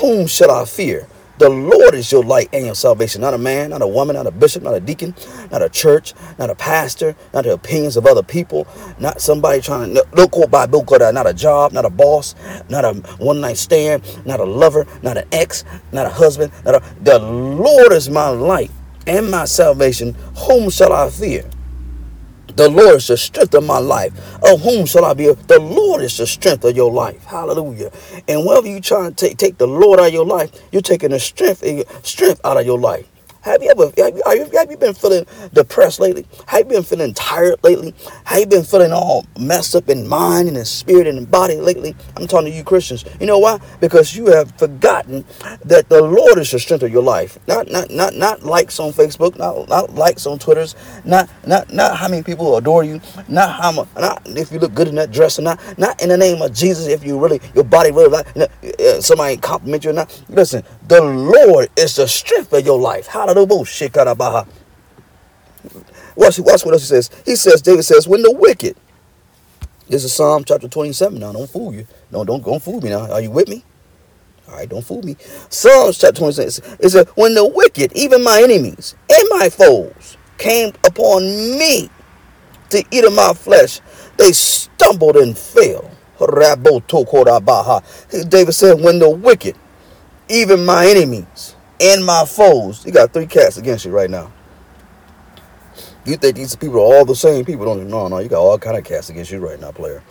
Whom 0.00 0.26
shall 0.26 0.50
I 0.50 0.66
fear? 0.66 1.06
The 1.42 1.50
Lord 1.50 1.94
is 1.96 2.12
your 2.12 2.22
light 2.22 2.50
and 2.52 2.66
your 2.66 2.76
salvation. 2.76 3.20
Not 3.20 3.34
a 3.34 3.38
man, 3.38 3.70
not 3.70 3.82
a 3.82 3.86
woman, 3.88 4.14
not 4.14 4.28
a 4.28 4.30
bishop, 4.30 4.62
not 4.62 4.74
a 4.74 4.80
deacon, 4.80 5.12
not 5.50 5.60
a 5.60 5.68
church, 5.68 6.14
not 6.38 6.50
a 6.50 6.54
pastor, 6.54 7.16
not 7.34 7.42
the 7.42 7.52
opinions 7.52 7.96
of 7.96 8.06
other 8.06 8.22
people, 8.22 8.64
not 9.00 9.20
somebody 9.20 9.60
trying 9.60 9.92
to 9.92 10.06
look 10.12 10.36
by 10.48 10.66
not 10.66 11.26
a 11.26 11.34
job, 11.34 11.72
not 11.72 11.84
a 11.84 11.90
boss, 11.90 12.36
not 12.68 12.84
a 12.84 12.92
one 13.18 13.40
night 13.40 13.58
stand, 13.58 14.04
not 14.24 14.38
a 14.38 14.44
lover, 14.44 14.86
not 15.02 15.18
an 15.18 15.26
ex, 15.32 15.64
not 15.90 16.06
a 16.06 16.10
husband. 16.10 16.52
Not 16.64 16.76
a, 16.76 16.82
the 17.02 17.18
Lord 17.18 17.90
is 17.90 18.08
my 18.08 18.28
light 18.28 18.70
and 19.08 19.28
my 19.28 19.46
salvation, 19.46 20.14
whom 20.46 20.70
shall 20.70 20.92
I 20.92 21.10
fear? 21.10 21.50
The 22.56 22.70
Lord 22.70 22.96
is 22.96 23.08
the 23.08 23.16
strength 23.16 23.54
of 23.54 23.64
my 23.64 23.78
life. 23.78 24.12
Of 24.44 24.62
whom 24.62 24.86
shall 24.86 25.04
I 25.06 25.14
be? 25.14 25.32
The 25.32 25.60
Lord 25.60 26.02
is 26.02 26.18
the 26.18 26.26
strength 26.26 26.64
of 26.64 26.76
your 26.76 26.92
life. 26.92 27.24
Hallelujah. 27.24 27.92
And 28.28 28.46
whenever 28.46 28.68
you 28.68 28.80
try 28.80 29.08
to 29.08 29.14
take, 29.14 29.38
take 29.38 29.58
the 29.58 29.66
Lord 29.68 30.00
out 30.00 30.08
of 30.08 30.14
your 30.14 30.26
life, 30.26 30.52
you're 30.72 30.82
taking 30.82 31.10
the 31.10 31.20
strength, 31.20 31.64
strength 32.06 32.40
out 32.44 32.58
of 32.58 32.66
your 32.66 32.78
life. 32.78 33.11
Have 33.42 33.62
you 33.62 33.70
ever 33.70 33.92
have 33.98 34.16
you, 34.16 34.22
you, 34.26 34.58
have 34.58 34.70
you 34.70 34.76
been 34.76 34.94
feeling 34.94 35.26
depressed 35.54 36.00
lately? 36.00 36.26
Have 36.46 36.60
you 36.60 36.66
been 36.66 36.82
feeling 36.84 37.14
tired 37.14 37.56
lately? 37.64 37.94
Have 38.24 38.40
you 38.40 38.46
been 38.46 38.64
feeling 38.64 38.92
all 38.92 39.26
messed 39.38 39.76
up 39.76 39.88
in 39.88 40.08
mind 40.08 40.48
and 40.48 40.56
in 40.58 40.64
spirit 40.64 41.06
and 41.08 41.18
in 41.18 41.24
body 41.26 41.56
lately? 41.56 41.96
I'm 42.16 42.26
talking 42.26 42.52
to 42.52 42.56
you 42.56 42.64
Christians. 42.64 43.04
You 43.20 43.26
know 43.26 43.38
why? 43.38 43.60
Because 43.80 44.16
you 44.16 44.26
have 44.28 44.52
forgotten 44.58 45.24
that 45.64 45.88
the 45.88 46.02
Lord 46.02 46.38
is 46.38 46.50
the 46.52 46.60
strength 46.60 46.82
of 46.84 46.92
your 46.92 47.02
life. 47.02 47.38
Not 47.48 47.70
not 47.70 47.90
not 47.90 48.14
not 48.14 48.42
likes 48.44 48.80
on 48.80 48.92
Facebook, 48.92 49.38
not 49.38 49.68
not 49.68 49.94
likes 49.94 50.26
on 50.26 50.38
Twitters, 50.38 50.76
not 51.04 51.30
not 51.46 51.72
not 51.72 51.96
how 51.96 52.08
many 52.08 52.22
people 52.22 52.56
adore 52.56 52.84
you, 52.84 53.00
not 53.28 53.60
how 53.60 53.72
much, 53.72 53.88
not 53.96 54.22
if 54.26 54.52
you 54.52 54.58
look 54.60 54.74
good 54.74 54.88
in 54.88 54.96
that 54.96 55.12
dress 55.12 55.38
or 55.38 55.42
not, 55.42 55.60
not 55.78 56.00
in 56.02 56.08
the 56.10 56.16
name 56.18 56.42
of 56.42 56.54
Jesus 56.54 56.86
if 56.88 57.04
you 57.04 57.18
really 57.18 57.40
your 57.54 57.64
body 57.64 57.90
really 57.92 58.08
like 58.10 58.26
uh, 58.36 59.00
somebody 59.00 59.36
compliment 59.36 59.84
you 59.84 59.90
or 59.90 59.94
not. 59.94 60.22
Listen, 60.28 60.62
the 60.88 61.02
Lord 61.02 61.70
is 61.76 61.96
the 61.96 62.08
strength 62.08 62.52
of 62.52 62.64
your 62.66 62.80
life. 62.80 63.06
Hallelujah. 63.08 64.46
Watch, 66.16 66.38
watch 66.40 66.64
what 66.64 66.72
else 66.74 66.82
he 66.82 66.88
says. 66.88 67.10
He 67.24 67.36
says, 67.36 67.62
David 67.62 67.84
says, 67.84 68.08
when 68.08 68.22
the 68.22 68.32
wicked, 68.32 68.76
this 69.88 70.04
is 70.04 70.12
Psalm 70.12 70.44
chapter 70.44 70.68
27 70.68 71.18
now, 71.18 71.32
don't 71.32 71.50
fool 71.50 71.74
you. 71.74 71.86
No, 72.10 72.24
don't, 72.24 72.44
don't 72.44 72.62
fool 72.62 72.80
me 72.80 72.90
now. 72.90 73.10
Are 73.10 73.20
you 73.20 73.30
with 73.30 73.48
me? 73.48 73.64
All 74.48 74.54
right, 74.56 74.68
don't 74.68 74.84
fool 74.84 75.02
me. 75.02 75.16
Psalms 75.50 75.98
chapter 75.98 76.18
27 76.20 76.78
is 76.80 76.92
that 76.94 77.08
when 77.16 77.34
the 77.34 77.46
wicked, 77.46 77.92
even 77.96 78.24
my 78.24 78.42
enemies 78.42 78.94
and 79.10 79.28
my 79.30 79.50
foes, 79.50 80.16
came 80.38 80.70
upon 80.86 81.22
me 81.24 81.90
to 82.70 82.84
eat 82.90 83.04
of 83.04 83.14
my 83.14 83.32
flesh, 83.34 83.80
they 84.18 84.32
stumbled 84.32 85.16
and 85.16 85.38
fell. 85.38 85.90
David 88.28 88.52
said, 88.54 88.80
when 88.80 88.98
the 88.98 89.10
wicked, 89.10 89.56
even 90.32 90.64
my 90.64 90.86
enemies, 90.86 91.54
and 91.80 92.04
my 92.04 92.24
foes. 92.24 92.84
You 92.86 92.92
got 92.92 93.12
three 93.12 93.26
cats 93.26 93.58
against 93.58 93.84
you 93.84 93.90
right 93.90 94.10
now. 94.10 94.32
You 96.04 96.16
think 96.16 96.36
these 96.36 96.56
people 96.56 96.76
are 96.78 96.96
all 96.96 97.04
the 97.04 97.14
same 97.14 97.44
people? 97.44 97.64
Don't 97.64 97.86
no, 97.88 98.08
no. 98.08 98.18
You 98.18 98.28
got 98.28 98.40
all 98.40 98.58
kind 98.58 98.76
of 98.76 98.84
cats 98.84 99.10
against 99.10 99.30
you 99.30 99.38
right 99.38 99.60
now, 99.60 99.70
player. 99.70 100.02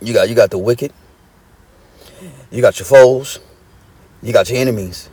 You 0.00 0.14
got 0.14 0.28
you 0.28 0.34
got 0.34 0.50
the 0.50 0.58
wicked. 0.58 0.92
You 2.50 2.60
got 2.60 2.78
your 2.78 2.86
foes. 2.86 3.40
You 4.22 4.32
got 4.32 4.50
your 4.50 4.58
enemies. 4.58 5.08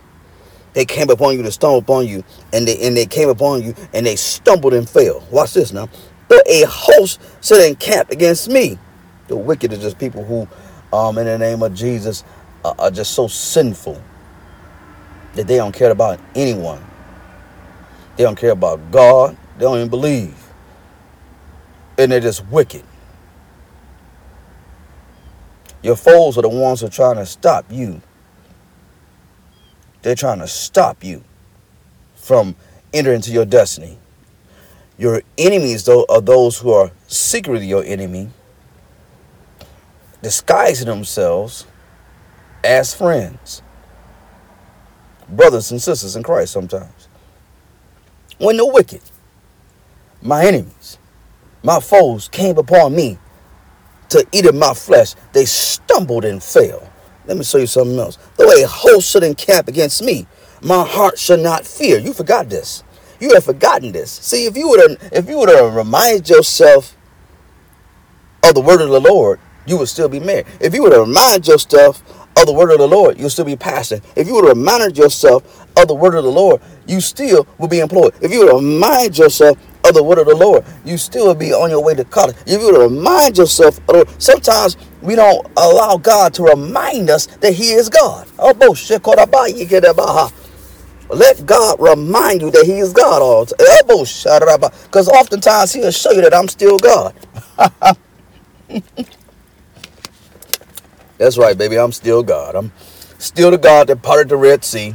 They 0.74 0.84
came 0.84 1.10
upon 1.10 1.36
you 1.36 1.42
to 1.42 1.50
stumble 1.50 1.78
upon 1.78 2.06
you, 2.06 2.22
and 2.52 2.68
they 2.68 2.78
and 2.86 2.96
they 2.96 3.06
came 3.06 3.28
upon 3.28 3.62
you 3.62 3.74
and 3.92 4.06
they 4.06 4.16
stumbled 4.16 4.74
and 4.74 4.88
fell. 4.88 5.26
Watch 5.30 5.54
this 5.54 5.72
now. 5.72 5.88
But 6.28 6.46
a 6.46 6.64
host 6.68 7.20
set 7.40 7.66
in 7.66 7.74
camp 7.76 8.10
against 8.10 8.48
me. 8.48 8.78
The 9.28 9.36
wicked 9.36 9.72
are 9.72 9.78
just 9.78 9.98
people 9.98 10.24
who, 10.24 10.46
um, 10.96 11.18
in 11.18 11.26
the 11.26 11.38
name 11.38 11.62
of 11.62 11.74
Jesus, 11.74 12.22
are 12.78 12.90
just 12.90 13.12
so 13.12 13.28
sinful 13.28 14.02
that 15.34 15.46
they 15.46 15.56
don't 15.56 15.72
care 15.72 15.90
about 15.90 16.18
anyone. 16.34 16.84
They 18.16 18.24
don't 18.24 18.36
care 18.36 18.50
about 18.50 18.90
God. 18.90 19.36
They 19.56 19.64
don't 19.64 19.76
even 19.76 19.88
believe. 19.88 20.34
And 21.96 22.10
they're 22.10 22.20
just 22.20 22.44
wicked. 22.46 22.82
Your 25.82 25.96
foes 25.96 26.36
are 26.36 26.42
the 26.42 26.48
ones 26.48 26.80
who 26.80 26.88
are 26.88 26.90
trying 26.90 27.16
to 27.16 27.26
stop 27.26 27.66
you. 27.70 28.02
They're 30.02 30.16
trying 30.16 30.40
to 30.40 30.48
stop 30.48 31.04
you 31.04 31.22
from 32.16 32.56
entering 32.92 33.16
into 33.16 33.30
your 33.30 33.44
destiny. 33.44 33.98
Your 34.98 35.22
enemies, 35.36 35.84
though, 35.84 36.04
are 36.08 36.20
those 36.20 36.58
who 36.58 36.72
are 36.72 36.90
secretly 37.06 37.68
your 37.68 37.84
enemy, 37.84 38.30
disguising 40.20 40.88
themselves 40.88 41.64
as 42.64 42.94
friends 42.94 43.62
brothers 45.28 45.70
and 45.70 45.80
sisters 45.80 46.16
in 46.16 46.22
Christ 46.22 46.52
sometimes. 46.52 47.08
When 48.38 48.56
the 48.56 48.66
wicked, 48.66 49.02
my 50.22 50.44
enemies, 50.44 50.98
my 51.62 51.80
foes 51.80 52.28
came 52.28 52.56
upon 52.56 52.94
me 52.94 53.18
to 54.10 54.26
eat 54.32 54.46
of 54.46 54.54
my 54.54 54.74
flesh, 54.74 55.14
they 55.32 55.44
stumbled 55.44 56.24
and 56.24 56.42
fell. 56.42 56.90
Let 57.26 57.36
me 57.36 57.44
show 57.44 57.58
you 57.58 57.66
something 57.66 57.98
else. 57.98 58.16
Though 58.36 58.50
a 58.50 58.66
host 58.66 59.10
should 59.10 59.22
encamp 59.22 59.68
against 59.68 60.02
me, 60.02 60.26
my 60.62 60.84
heart 60.84 61.18
shall 61.18 61.36
not 61.36 61.66
fear. 61.66 61.98
You 61.98 62.14
forgot 62.14 62.48
this. 62.48 62.84
You 63.20 63.34
have 63.34 63.44
forgotten 63.44 63.92
this. 63.92 64.10
See, 64.10 64.46
if 64.46 64.56
you 64.56 64.68
would 64.68 64.98
if 65.12 65.28
you 65.28 65.38
would 65.38 65.48
have 65.50 65.74
reminded 65.74 66.28
yourself 66.28 66.96
of 68.42 68.54
the 68.54 68.60
word 68.60 68.80
of 68.80 68.88
the 68.88 69.00
Lord, 69.00 69.40
you 69.66 69.76
would 69.76 69.88
still 69.88 70.08
be 70.08 70.20
married. 70.20 70.46
If 70.60 70.72
you 70.72 70.82
would 70.82 70.92
have 70.92 71.06
reminded 71.06 71.48
yourself 71.48 72.02
of 72.40 72.46
the 72.46 72.52
word 72.52 72.70
of 72.70 72.78
the 72.78 72.88
Lord, 72.88 73.18
you'll 73.18 73.30
still 73.30 73.44
be 73.44 73.56
pastoring. 73.56 74.02
If 74.16 74.26
you 74.26 74.34
would 74.34 74.48
remind 74.48 74.96
yourself 74.96 75.66
of 75.76 75.88
the 75.88 75.94
word 75.94 76.14
of 76.14 76.24
the 76.24 76.30
Lord, 76.30 76.60
you 76.86 77.00
still 77.00 77.46
will 77.58 77.68
be 77.68 77.80
employed. 77.80 78.14
If 78.20 78.32
you 78.32 78.44
would 78.46 78.54
remind 78.54 79.18
yourself 79.18 79.58
of 79.84 79.94
the 79.94 80.02
word 80.02 80.18
of 80.18 80.26
the 80.26 80.34
Lord, 80.36 80.64
you 80.84 80.98
still 80.98 81.26
will 81.26 81.34
be 81.34 81.52
on 81.52 81.70
your 81.70 81.82
way 81.82 81.94
to 81.94 82.04
college. 82.04 82.36
If 82.46 82.60
you 82.60 82.72
would 82.72 82.80
remind 82.80 83.38
yourself, 83.38 83.80
of, 83.88 84.14
sometimes 84.22 84.76
we 85.02 85.14
don't 85.14 85.46
allow 85.56 85.96
God 85.96 86.34
to 86.34 86.44
remind 86.44 87.10
us 87.10 87.26
that 87.26 87.54
He 87.54 87.72
is 87.72 87.88
God. 87.88 88.28
Oh, 88.38 88.50
uh-huh. 88.50 90.30
Let 91.10 91.46
God 91.46 91.80
remind 91.80 92.42
you 92.42 92.50
that 92.50 92.64
He 92.66 92.78
is 92.78 92.92
God 92.92 93.22
all 93.22 93.44
the 93.46 93.54
time. 93.54 93.84
Oh, 93.88 94.04
because 94.84 95.08
uh-huh. 95.08 95.20
oftentimes 95.20 95.72
He'll 95.72 95.90
show 95.90 96.12
you 96.12 96.22
that 96.22 96.34
I'm 96.34 96.48
still 96.48 96.78
God. 96.78 97.14
That's 101.18 101.36
right, 101.36 101.58
baby. 101.58 101.78
I'm 101.78 101.92
still 101.92 102.22
God. 102.22 102.54
I'm 102.54 102.72
still 103.18 103.50
the 103.50 103.58
God 103.58 103.88
that 103.88 104.02
parted 104.02 104.28
the 104.28 104.36
Red 104.36 104.64
Sea. 104.64 104.94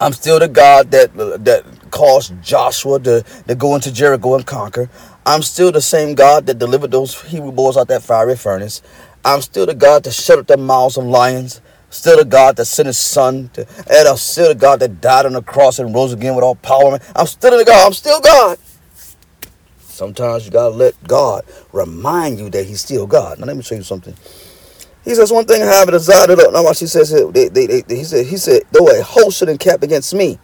I'm 0.00 0.12
still 0.12 0.38
the 0.38 0.48
God 0.48 0.90
that 0.92 1.14
that 1.16 1.64
caused 1.90 2.40
Joshua 2.42 3.00
to, 3.00 3.24
to 3.48 3.54
go 3.54 3.74
into 3.74 3.90
Jericho 3.90 4.34
and 4.36 4.46
conquer. 4.46 4.88
I'm 5.26 5.42
still 5.42 5.72
the 5.72 5.80
same 5.80 6.14
God 6.14 6.46
that 6.46 6.58
delivered 6.58 6.90
those 6.90 7.20
Hebrew 7.22 7.52
boys 7.52 7.76
out 7.76 7.88
that 7.88 8.02
fiery 8.02 8.36
furnace. 8.36 8.82
I'm 9.24 9.40
still 9.40 9.66
the 9.66 9.74
God 9.74 10.04
that 10.04 10.12
shut 10.12 10.38
up 10.38 10.46
the 10.46 10.56
mouths 10.56 10.96
of 10.96 11.04
lions. 11.04 11.60
Still 11.90 12.18
the 12.18 12.24
God 12.24 12.56
that 12.56 12.66
sent 12.66 12.86
his 12.86 12.98
son. 12.98 13.50
To, 13.54 13.66
and 13.90 14.08
I'm 14.08 14.16
still 14.16 14.48
the 14.48 14.54
God 14.54 14.80
that 14.80 15.00
died 15.00 15.26
on 15.26 15.32
the 15.32 15.42
cross 15.42 15.78
and 15.78 15.94
rose 15.94 16.12
again 16.12 16.34
with 16.34 16.44
all 16.44 16.54
power. 16.54 16.98
I'm 17.16 17.26
still 17.26 17.58
the 17.58 17.64
God. 17.64 17.86
I'm 17.86 17.92
still 17.94 18.20
God. 18.20 18.58
Sometimes 19.80 20.44
you 20.44 20.52
gotta 20.52 20.74
let 20.74 20.94
God 21.08 21.44
remind 21.72 22.38
you 22.38 22.50
that 22.50 22.66
he's 22.66 22.82
still 22.82 23.06
God. 23.06 23.38
Now 23.40 23.46
let 23.46 23.56
me 23.56 23.62
show 23.62 23.74
you 23.74 23.82
something. 23.82 24.14
He 25.04 25.14
says, 25.14 25.32
one 25.32 25.46
thing 25.46 25.62
I 25.62 25.66
have 25.66 25.88
a 25.88 25.92
desire 25.92 26.26
to 26.26 26.36
know. 26.36 26.50
Now 26.50 26.64
watch, 26.64 26.80
he 26.80 26.86
says, 26.86 27.10
they, 27.10 27.48
they, 27.48 27.66
they, 27.66 27.96
he 27.96 28.04
said, 28.04 28.26
he 28.26 28.36
said, 28.36 28.62
though 28.72 28.88
a 28.88 29.02
host 29.02 29.38
should 29.38 29.48
encamp 29.48 29.82
against 29.82 30.14
me, 30.14 30.38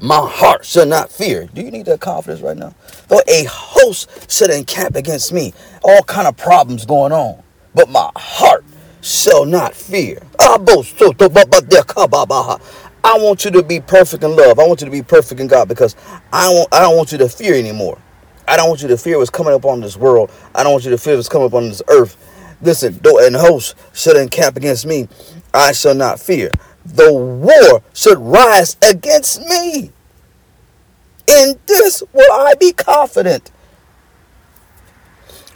my 0.00 0.20
heart 0.20 0.66
shall 0.66 0.86
not 0.86 1.10
fear. 1.10 1.48
Do 1.54 1.62
you 1.62 1.70
need 1.70 1.86
that 1.86 2.00
confidence 2.00 2.42
right 2.42 2.56
now? 2.56 2.74
Though 3.08 3.22
a 3.26 3.44
host 3.44 4.30
should 4.30 4.50
encamp 4.50 4.96
against 4.96 5.32
me, 5.32 5.54
all 5.82 6.02
kind 6.02 6.28
of 6.28 6.36
problems 6.36 6.84
going 6.84 7.12
on, 7.12 7.42
but 7.74 7.88
my 7.88 8.10
heart 8.16 8.64
shall 9.00 9.46
not 9.46 9.74
fear. 9.74 10.22
I 10.38 10.58
want 13.18 13.44
you 13.44 13.50
to 13.52 13.62
be 13.62 13.80
perfect 13.80 14.24
in 14.24 14.34
love. 14.36 14.58
I 14.58 14.66
want 14.66 14.80
you 14.80 14.86
to 14.86 14.90
be 14.90 15.02
perfect 15.02 15.40
in 15.40 15.46
God 15.46 15.68
because 15.68 15.94
I 16.32 16.48
want 16.48 16.68
I 16.72 16.80
don't 16.80 16.96
want 16.96 17.12
you 17.12 17.18
to 17.18 17.28
fear 17.28 17.54
anymore. 17.54 17.98
I 18.48 18.56
don't 18.56 18.68
want 18.68 18.82
you 18.82 18.88
to 18.88 18.98
fear 18.98 19.18
what's 19.18 19.30
coming 19.30 19.54
up 19.54 19.64
on 19.64 19.80
this 19.80 19.96
world. 19.96 20.30
I 20.54 20.62
don't 20.62 20.72
want 20.72 20.84
you 20.84 20.90
to 20.90 20.98
fear 20.98 21.16
what's 21.16 21.28
coming 21.28 21.46
up 21.46 21.54
on 21.54 21.68
this 21.68 21.82
earth. 21.88 22.16
Listen, 22.62 22.98
though 23.02 23.24
an 23.24 23.34
host 23.34 23.74
should 23.92 24.16
encamp 24.16 24.56
against 24.56 24.86
me, 24.86 25.08
I 25.52 25.72
shall 25.72 25.94
not 25.94 26.20
fear. 26.20 26.50
The 26.84 27.12
war 27.12 27.82
should 27.92 28.18
rise 28.18 28.76
against 28.82 29.40
me. 29.40 29.90
In 31.26 31.58
this 31.66 32.02
will 32.12 32.32
I 32.32 32.54
be 32.54 32.72
confident. 32.72 33.50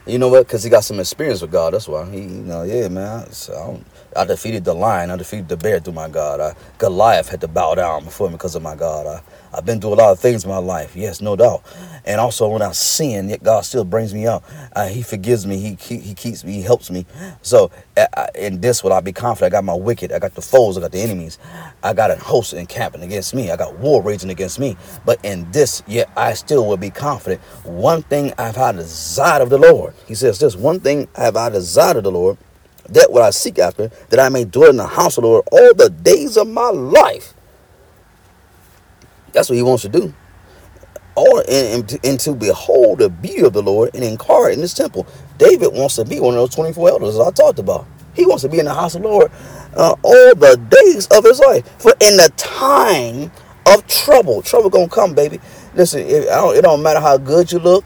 You 0.07 0.19
know 0.19 0.29
what? 0.29 0.47
Because 0.47 0.65
he 0.65 0.71
got 0.71 0.85
some 0.85 1.01
experience 1.01 1.43
with 1.43 1.53
God. 1.53 1.75
That's 1.75 1.87
why 1.87 2.11
he, 2.11 2.23
you 2.23 2.29
know, 2.29 2.63
yeah, 2.63 2.89
man. 2.89 3.31
So 3.31 3.83
I, 4.17 4.23
I, 4.23 4.25
defeated 4.25 4.65
the 4.65 4.73
lion. 4.75 5.11
I 5.11 5.17
defeated 5.17 5.49
the 5.51 5.59
bear 5.59 5.81
through 5.81 5.93
my 5.93 6.09
God. 6.09 6.41
I, 6.41 6.55
Goliath 6.79 7.29
had 7.29 7.43
to 7.43 7.49
bow 7.49 7.75
down 7.75 8.05
before 8.05 8.29
me 8.29 8.37
because 8.37 8.55
of 8.55 8.63
my 8.63 8.75
God. 8.75 9.07
I, 9.07 9.48
I've 9.53 9.65
been 9.65 9.81
through 9.81 9.95
a 9.95 9.95
lot 9.95 10.13
of 10.13 10.21
things 10.21 10.45
in 10.45 10.51
my 10.51 10.59
life, 10.59 10.95
yes, 10.97 11.21
no 11.21 11.37
doubt. 11.37 11.63
And 12.05 12.21
also 12.21 12.49
when 12.49 12.63
I 12.63 12.73
sin, 12.73 13.29
yet 13.29 13.43
God 13.43 13.65
still 13.65 13.85
brings 13.85 14.15
me 14.15 14.27
out. 14.27 14.43
Uh, 14.75 14.89
he 14.89 15.03
forgives 15.03 15.47
me. 15.47 15.59
He, 15.59 15.77
he, 15.79 15.99
he 15.99 16.15
keeps 16.15 16.43
me. 16.43 16.53
He 16.53 16.63
helps 16.63 16.91
me. 16.91 17.05
So 17.43 17.71
uh, 17.97 18.27
in 18.35 18.61
this 18.63 18.83
will 18.83 18.95
I 18.95 19.01
be 19.01 19.13
confident. 19.13 19.53
I 19.53 19.57
got 19.57 19.65
my 19.65 19.75
wicked. 19.75 20.13
I 20.13 20.19
got 20.19 20.35
the 20.35 20.41
foes. 20.41 20.79
I 20.79 20.81
got 20.81 20.93
the 20.93 21.01
enemies. 21.01 21.39
I 21.83 21.93
got 21.93 22.11
a 22.11 22.17
host 22.17 22.55
encamping 22.55 23.03
against 23.03 23.35
me. 23.35 23.51
I 23.51 23.57
got 23.57 23.79
war 23.79 24.03
raging 24.03 24.31
against 24.31 24.59
me. 24.59 24.77
But 25.05 25.23
in 25.23 25.51
this, 25.53 25.83
yet 25.87 26.11
I 26.17 26.33
still 26.33 26.67
will 26.67 26.79
be 26.79 26.91
confident. 26.91 27.43
One 27.65 28.03
thing 28.03 28.33
I've 28.39 28.57
had 28.57 28.77
desired 28.77 29.43
of 29.43 29.51
the 29.51 29.59
Lord. 29.59 29.93
He 30.07 30.15
says 30.15 30.39
this, 30.39 30.57
one 30.57 30.81
thing 30.81 31.09
have 31.15 31.37
I 31.37 31.51
desired 31.51 31.99
of 31.99 32.05
the 32.05 32.11
Lord, 32.11 32.39
that 32.89 33.13
what 33.13 33.23
I 33.23 33.31
seek 33.31 33.59
after, 33.59 33.89
that 34.09 34.19
I 34.19 34.31
may 34.31 34.45
dwell 34.45 34.71
in 34.71 34.77
the 34.79 34.87
house 34.87 35.19
of 35.19 35.23
the 35.23 35.29
Lord 35.29 35.45
all 35.53 35.75
the 35.75 35.91
days 35.91 36.39
of 36.39 36.49
my 36.49 36.71
life 36.71 37.35
that's 39.33 39.49
what 39.49 39.57
he 39.57 39.63
wants 39.63 39.83
to 39.83 39.89
do. 39.89 40.15
Or 41.17 41.43
and, 41.49 41.99
and, 42.05 42.21
to 42.21 42.35
behold 42.35 43.01
the 43.01 43.09
beauty 43.09 43.43
of 43.43 43.53
the 43.53 43.63
Lord 43.63 43.91
and 43.95 44.05
incarnate 44.05 44.55
in 44.55 44.61
his 44.61 44.73
temple. 44.73 45.07
David 45.37 45.73
wants 45.73 45.97
to 45.97 46.05
be 46.05 46.21
one 46.21 46.35
of 46.35 46.41
those 46.41 46.55
24 46.55 46.91
elders 46.91 47.19
I 47.19 47.31
talked 47.33 47.59
about. 47.59 47.87
He 48.15 48.25
wants 48.25 48.43
to 48.43 48.49
be 48.49 48.61
in 48.61 48.67
the 48.67 48.75
house 48.75 48.95
of 48.95 49.03
the 49.03 49.09
Lord 49.09 49.33
uh, 49.75 49.97
all 50.03 50.35
the 50.35 50.57
days 50.71 51.09
of 51.09 51.25
his 51.25 51.41
life. 51.41 51.69
For 51.81 51.93
in 52.01 52.17
the 52.17 52.33
time 52.37 53.33
of 53.69 53.87
trouble. 53.87 54.43
Trouble 54.43 54.71
gonna 54.71 54.89
come, 54.89 55.15
baby. 55.15 55.41
Listen, 55.75 56.01
it, 56.01 56.27
don't, 56.27 56.57
it 56.57 56.63
don't 56.63 56.83
matter 56.83 57.01
how 57.01 57.19
good 57.19 57.53
you 57.53 57.59
look. 57.59 57.85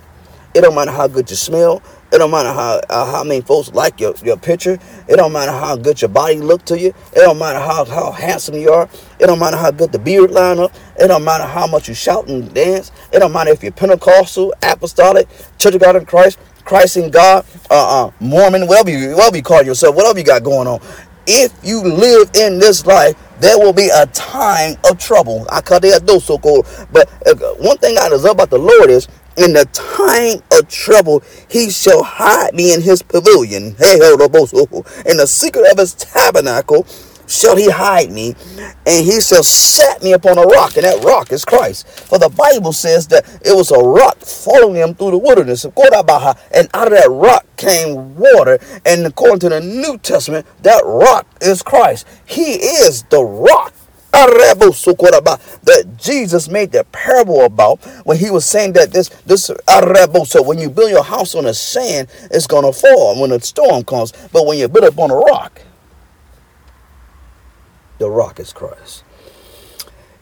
It 0.55 0.61
don't 0.61 0.75
matter 0.75 0.91
how 0.91 1.09
good 1.09 1.29
you 1.31 1.37
smell. 1.37 1.83
It 2.13 2.19
don't 2.19 2.31
matter 2.31 2.53
how 2.53 2.81
uh, 2.91 3.11
how 3.11 3.25
many 3.25 3.41
folks 3.41 3.73
like 3.73 3.99
your, 3.99 4.15
your 4.23 4.37
picture. 4.37 4.79
It 5.09 5.17
don't 5.17 5.33
matter 5.33 5.53
how 5.53 5.77
good 5.77 6.01
your 6.03 6.11
body 6.11 6.37
look 6.37 6.65
to 6.67 6.79
you. 6.79 6.89
It 6.89 7.21
don't 7.21 7.39
matter 7.39 7.59
how, 7.59 7.85
how 7.87 8.13
handsome 8.13 8.55
you 8.57 8.71
are. 8.71 8.89
It 9.23 9.27
don't 9.29 9.39
matter 9.39 9.57
how 9.57 9.71
good 9.71 9.93
the 9.93 10.01
beard 10.01 10.33
line 10.33 10.59
up. 10.59 10.75
It 10.99 11.07
don't 11.07 11.23
matter 11.23 11.45
how 11.45 11.69
much 11.69 11.89
you 11.89 11.95
shout 11.95 12.27
and 12.27 12.53
dance. 12.53 12.91
It 13.13 13.21
don't 13.21 13.33
matter 13.33 13.51
if 13.51 13.63
you're 13.63 13.71
Pentecostal, 13.71 14.53
Apostolic, 14.61 15.29
Church 15.59 15.77
of 15.77 15.81
God 15.81 15.95
in 15.95 16.05
Christ, 16.05 16.41
Christ 16.65 16.97
in 16.97 17.09
God, 17.13 17.47
uh, 17.71 18.07
uh, 18.07 18.11
Mormon, 18.19 18.67
whatever 18.67 18.91
you, 18.91 19.15
whatever 19.15 19.37
you 19.37 19.45
call 19.45 19.63
yourself, 19.63 19.95
whatever 19.95 20.19
you 20.19 20.25
got 20.25 20.43
going 20.43 20.67
on. 20.67 20.81
If 21.29 21.55
you 21.63 21.85
live 21.85 22.33
in 22.35 22.59
this 22.59 22.85
life, 22.85 23.15
there 23.39 23.57
will 23.61 23.73
be 23.73 23.91
a 23.95 24.07
time 24.07 24.77
of 24.91 24.99
trouble. 24.99 25.47
I 25.53 25.61
call 25.61 25.79
that 25.79 26.05
those 26.05 26.25
so 26.25 26.37
cold. 26.37 26.67
But 26.91 27.09
uh, 27.25 27.37
one 27.61 27.79
thing 27.79 27.99
I 28.01 28.09
love 28.09 28.25
about 28.25 28.51
the 28.51 28.59
Lord 28.59 28.91
is 28.91 29.07
in 29.37 29.53
the 29.53 29.67
time 29.67 30.43
of 30.51 30.69
trouble, 30.69 31.23
he 31.49 31.71
shall 31.71 32.03
hide 32.03 32.55
me 32.55 32.75
in 32.75 32.81
his 32.83 33.03
pavilion. 33.03 33.77
Hey, 33.79 33.95
in 33.95 35.17
the 35.17 35.27
secret 35.27 35.71
of 35.71 35.79
his 35.79 35.95
tabernacle 35.95 36.87
shall 37.33 37.57
he 37.57 37.71
hide 37.71 38.11
me, 38.11 38.35
and 38.87 39.05
he 39.05 39.21
shall 39.21 39.43
set 39.43 40.03
me 40.03 40.13
upon 40.13 40.39
a 40.39 40.43
rock, 40.43 40.77
and 40.77 40.85
that 40.85 41.03
rock 41.05 41.33
is 41.33 41.45
Christ. 41.45 41.89
For 41.89 42.19
the 42.19 42.29
Bible 42.29 42.73
says 42.73 43.09
that 43.09 43.25
it 43.45 43.55
was 43.55 43.71
a 43.71 43.79
rock 43.79 44.19
following 44.19 44.77
him 44.77 44.95
through 44.95 45.13
the 45.13 45.19
wilderness, 45.19 45.65
of 45.65 45.75
Kodabaha, 45.75 46.39
and 46.55 46.69
out 46.75 46.89
of 46.89 46.93
that 46.93 47.11
rock 47.11 47.47
came 47.57 48.17
water. 48.17 48.59
And 48.85 49.07
according 49.07 49.41
to 49.41 49.49
the 49.49 49.61
New 49.61 49.99
Testament, 49.99 50.47
that 50.63 50.83
rock 50.85 51.27
is 51.41 51.63
Christ. 51.63 52.07
He 52.27 52.55
is 52.55 53.05
the 53.05 53.23
rock 53.25 53.73
that 54.13 55.85
Jesus 55.97 56.49
made 56.49 56.71
the 56.73 56.85
parable 56.93 57.45
about 57.45 57.83
when 58.05 58.19
he 58.19 58.31
was 58.31 58.45
saying 58.45 58.75
that 58.75 58.93
this 58.93 59.09
this 59.25 59.45
so 59.45 60.43
when 60.43 60.59
you 60.59 60.69
build 60.69 60.91
your 60.91 61.03
house 61.03 61.35
on 61.35 61.45
the 61.45 61.55
sand, 61.55 62.09
it's 62.31 62.47
gonna 62.47 62.73
fall 62.73 63.21
when 63.21 63.33
a 63.33 63.41
storm 63.41 63.85
comes. 63.85 64.13
But 64.33 64.47
when 64.47 64.59
you 64.59 64.69
build 64.69 64.85
it 64.85 64.99
on 64.99 65.11
a 65.11 65.17
rock, 65.17 65.63
the 68.03 68.11
rock 68.11 68.41
is 68.41 68.53
Christ. 68.53 69.05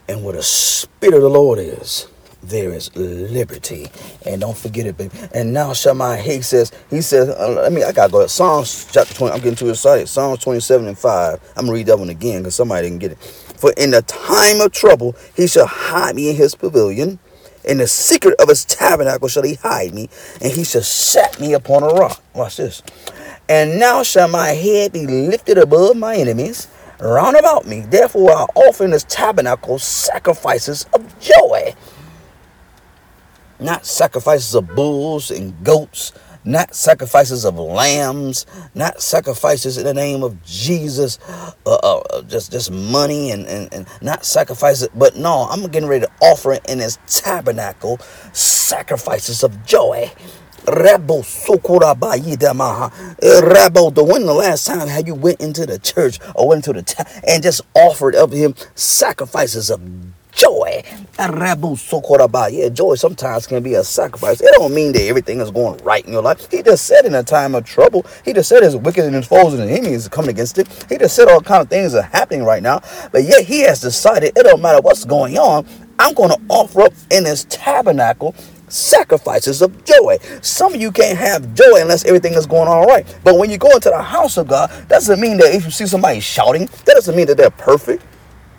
And 0.07 0.23
where 0.23 0.35
the 0.35 0.43
Spirit 0.43 1.15
of 1.15 1.23
the 1.23 1.31
Lord 1.31 1.59
is, 1.59 2.07
there 2.43 2.73
is 2.73 2.95
liberty. 2.95 3.89
And 4.27 4.41
don't 4.43 4.57
forget 4.57 4.87
it, 4.87 4.97
baby. 4.97 5.17
And 5.33 5.53
now 5.53 5.73
Shammai, 5.73 6.19
he 6.19 6.43
says, 6.43 6.73
he 6.91 7.01
says, 7.01 7.29
uh, 7.31 7.65
I 7.65 7.71
mean, 7.71 7.85
I 7.85 7.93
gotta 7.93 8.13
go 8.13 8.23
to 8.23 8.29
Psalms 8.29 8.87
chapter 8.93 9.15
20. 9.15 9.35
I'm 9.35 9.41
getting 9.41 9.57
too 9.57 9.71
excited. 9.71 10.09
Psalms 10.09 10.41
27 10.41 10.89
and 10.89 10.99
5. 10.99 11.41
I'm 11.57 11.65
gonna 11.65 11.73
read 11.73 11.87
that 11.87 11.99
one 11.99 12.11
again 12.11 12.43
because 12.43 12.55
somebody 12.55 12.89
didn't 12.89 13.01
get 13.01 13.13
it. 13.13 13.19
For 13.19 13.73
in 13.79 13.93
the 13.93 14.03
time 14.03 14.61
of 14.61 14.73
trouble, 14.73 15.17
he 15.35 15.47
shall 15.47 15.67
hide 15.67 16.17
me 16.17 16.31
in 16.31 16.37
his 16.37 16.55
pavilion. 16.55 17.19
In 17.65 17.79
the 17.79 17.87
secret 17.87 18.39
of 18.41 18.49
his 18.49 18.65
tabernacle 18.65 19.29
shall 19.29 19.43
he 19.43 19.55
hide 19.55 19.93
me, 19.95 20.09
and 20.41 20.51
he 20.53 20.65
shall 20.65 20.83
set 20.83 21.39
me 21.41 21.53
upon 21.53 21.83
a 21.83 21.89
rock. 21.89 22.23
Watch 22.35 22.57
this. 22.57 22.83
And 23.49 23.79
now 23.79 24.03
shall 24.03 24.29
my 24.29 24.49
head 24.49 24.93
be 24.93 25.07
lifted 25.07 25.59
above 25.59 25.97
my 25.97 26.17
enemies 26.17 26.69
round 27.01 27.37
about 27.37 27.67
me. 27.67 27.81
Therefore, 27.83 28.33
I 28.33 28.45
offer 28.57 28.85
in 28.85 28.93
this 28.93 29.05
tabernacle 29.09 29.79
sacrifices 29.79 30.87
of 30.95 31.21
joy 31.21 31.75
not 33.61 33.87
sacrifices 33.87 34.55
of 34.55 34.75
bulls 34.75 35.31
and 35.31 35.63
goats, 35.65 36.13
not 36.45 36.75
sacrifices 36.75 37.45
of 37.45 37.59
lambs, 37.59 38.47
not 38.75 39.03
sacrifices 39.03 39.79
in 39.79 39.85
the 39.85 39.95
name 39.95 40.23
of 40.23 40.43
Jesus, 40.45 41.19
uh, 41.67 41.75
uh, 41.75 42.23
just 42.23 42.53
just 42.53 42.71
money 42.71 43.31
and, 43.33 43.47
and, 43.47 43.73
and 43.75 43.87
not 44.03 44.25
sacrifices. 44.25 44.89
But 44.95 45.17
no, 45.17 45.49
I'm 45.51 45.63
getting 45.69 45.89
ready 45.89 46.07
to 46.07 46.13
offer 46.23 46.55
in 46.69 46.79
this 46.79 46.99
tabernacle 47.07 47.99
sacrifices 48.33 49.45
of 49.45 49.65
joy. 49.67 50.11
Sokorabayidamaha. 51.23 52.93
Eh, 53.23 53.41
Rabo, 53.43 53.95
the 53.95 54.05
when 54.05 54.27
the 54.27 54.35
last 54.35 54.67
time 54.67 54.89
have 54.89 55.07
you 55.07 55.15
went 55.15 55.41
into 55.41 55.67
the 55.67 55.79
church 55.79 56.19
or 56.35 56.49
went 56.49 56.67
into 56.67 56.81
the 56.81 56.83
ta- 56.83 57.05
and 57.27 57.43
just 57.43 57.63
offered 57.75 58.15
up 58.17 58.33
him 58.33 58.55
sacrifices 58.75 59.71
of 59.71 59.81
joy. 60.33 60.83
Yeah, 61.19 62.69
joy 62.71 62.95
sometimes 62.95 63.47
can 63.47 63.63
be 63.63 63.75
a 63.75 63.85
sacrifice. 63.85 64.41
It 64.41 64.51
don't 64.53 64.75
mean 64.75 64.93
that 64.93 65.03
everything 65.03 65.41
is 65.41 65.51
going 65.51 65.79
right 65.85 66.05
in 66.07 66.13
your 66.13 66.23
life. 66.23 66.51
He 66.51 66.63
just 66.63 66.87
said 66.87 67.05
in 67.05 67.15
a 67.15 67.23
time 67.23 67.55
of 67.55 67.65
trouble, 67.65 68.07
he 68.25 68.33
just 68.33 68.49
said 68.49 68.63
his 68.63 68.77
wicked 68.77 69.05
and 69.05 69.15
his 69.15 69.27
foes 69.27 69.55
and 69.55 69.71
enemies 69.71 70.07
are 70.07 70.11
coming 70.11 70.31
against 70.31 70.59
it. 70.59 70.69
He 70.89 70.99
just 70.99 71.17
said 71.17 71.29
all 71.29 71.41
kind 71.41 71.63
of 71.63 71.69
things 71.69 71.95
are 71.95 72.03
happening 72.03 72.45
right 72.45 72.63
now. 72.63 72.81
But 73.13 73.25
yet 73.25 73.45
he 73.45 73.61
has 73.63 73.81
decided 73.81 74.33
it 74.37 74.43
don't 74.45 74.63
matter 74.63 74.81
what's 74.81 75.05
going 75.05 75.37
on. 75.39 75.67
I'm 75.99 76.15
going 76.15 76.31
to 76.31 76.41
offer 76.49 76.83
up 76.83 76.95
in 77.11 77.25
this 77.25 77.45
tabernacle 77.51 78.35
sacrifices 78.73 79.63
of 79.63 79.85
joy. 79.85 80.19
Some 80.43 80.75
of 80.75 80.81
you 80.81 80.93
can't 80.93 81.19
have 81.19 81.55
joy 81.55 81.81
unless 81.81 82.05
everything 82.05 82.35
is 82.35 82.47
going 82.47 82.69
all 82.69 82.87
right. 82.87 83.07
But 83.25 83.39
when 83.39 83.51
you 83.51 83.59
go 83.59 83.71
into 83.71 83.91
the 83.91 84.03
house 84.03 84.37
of 84.37 84.49
God, 84.49 84.71
doesn't 84.89 85.21
mean 85.21 85.37
that 85.39 85.55
if 85.55 85.65
you 85.65 85.71
see 85.71 85.87
somebody 85.87 86.21
shouting, 86.21 86.67
that 86.67 86.95
doesn't 86.95 87.17
mean 87.17 87.27
that 87.27 87.37
they're 87.37 87.51
perfect. 87.51 88.05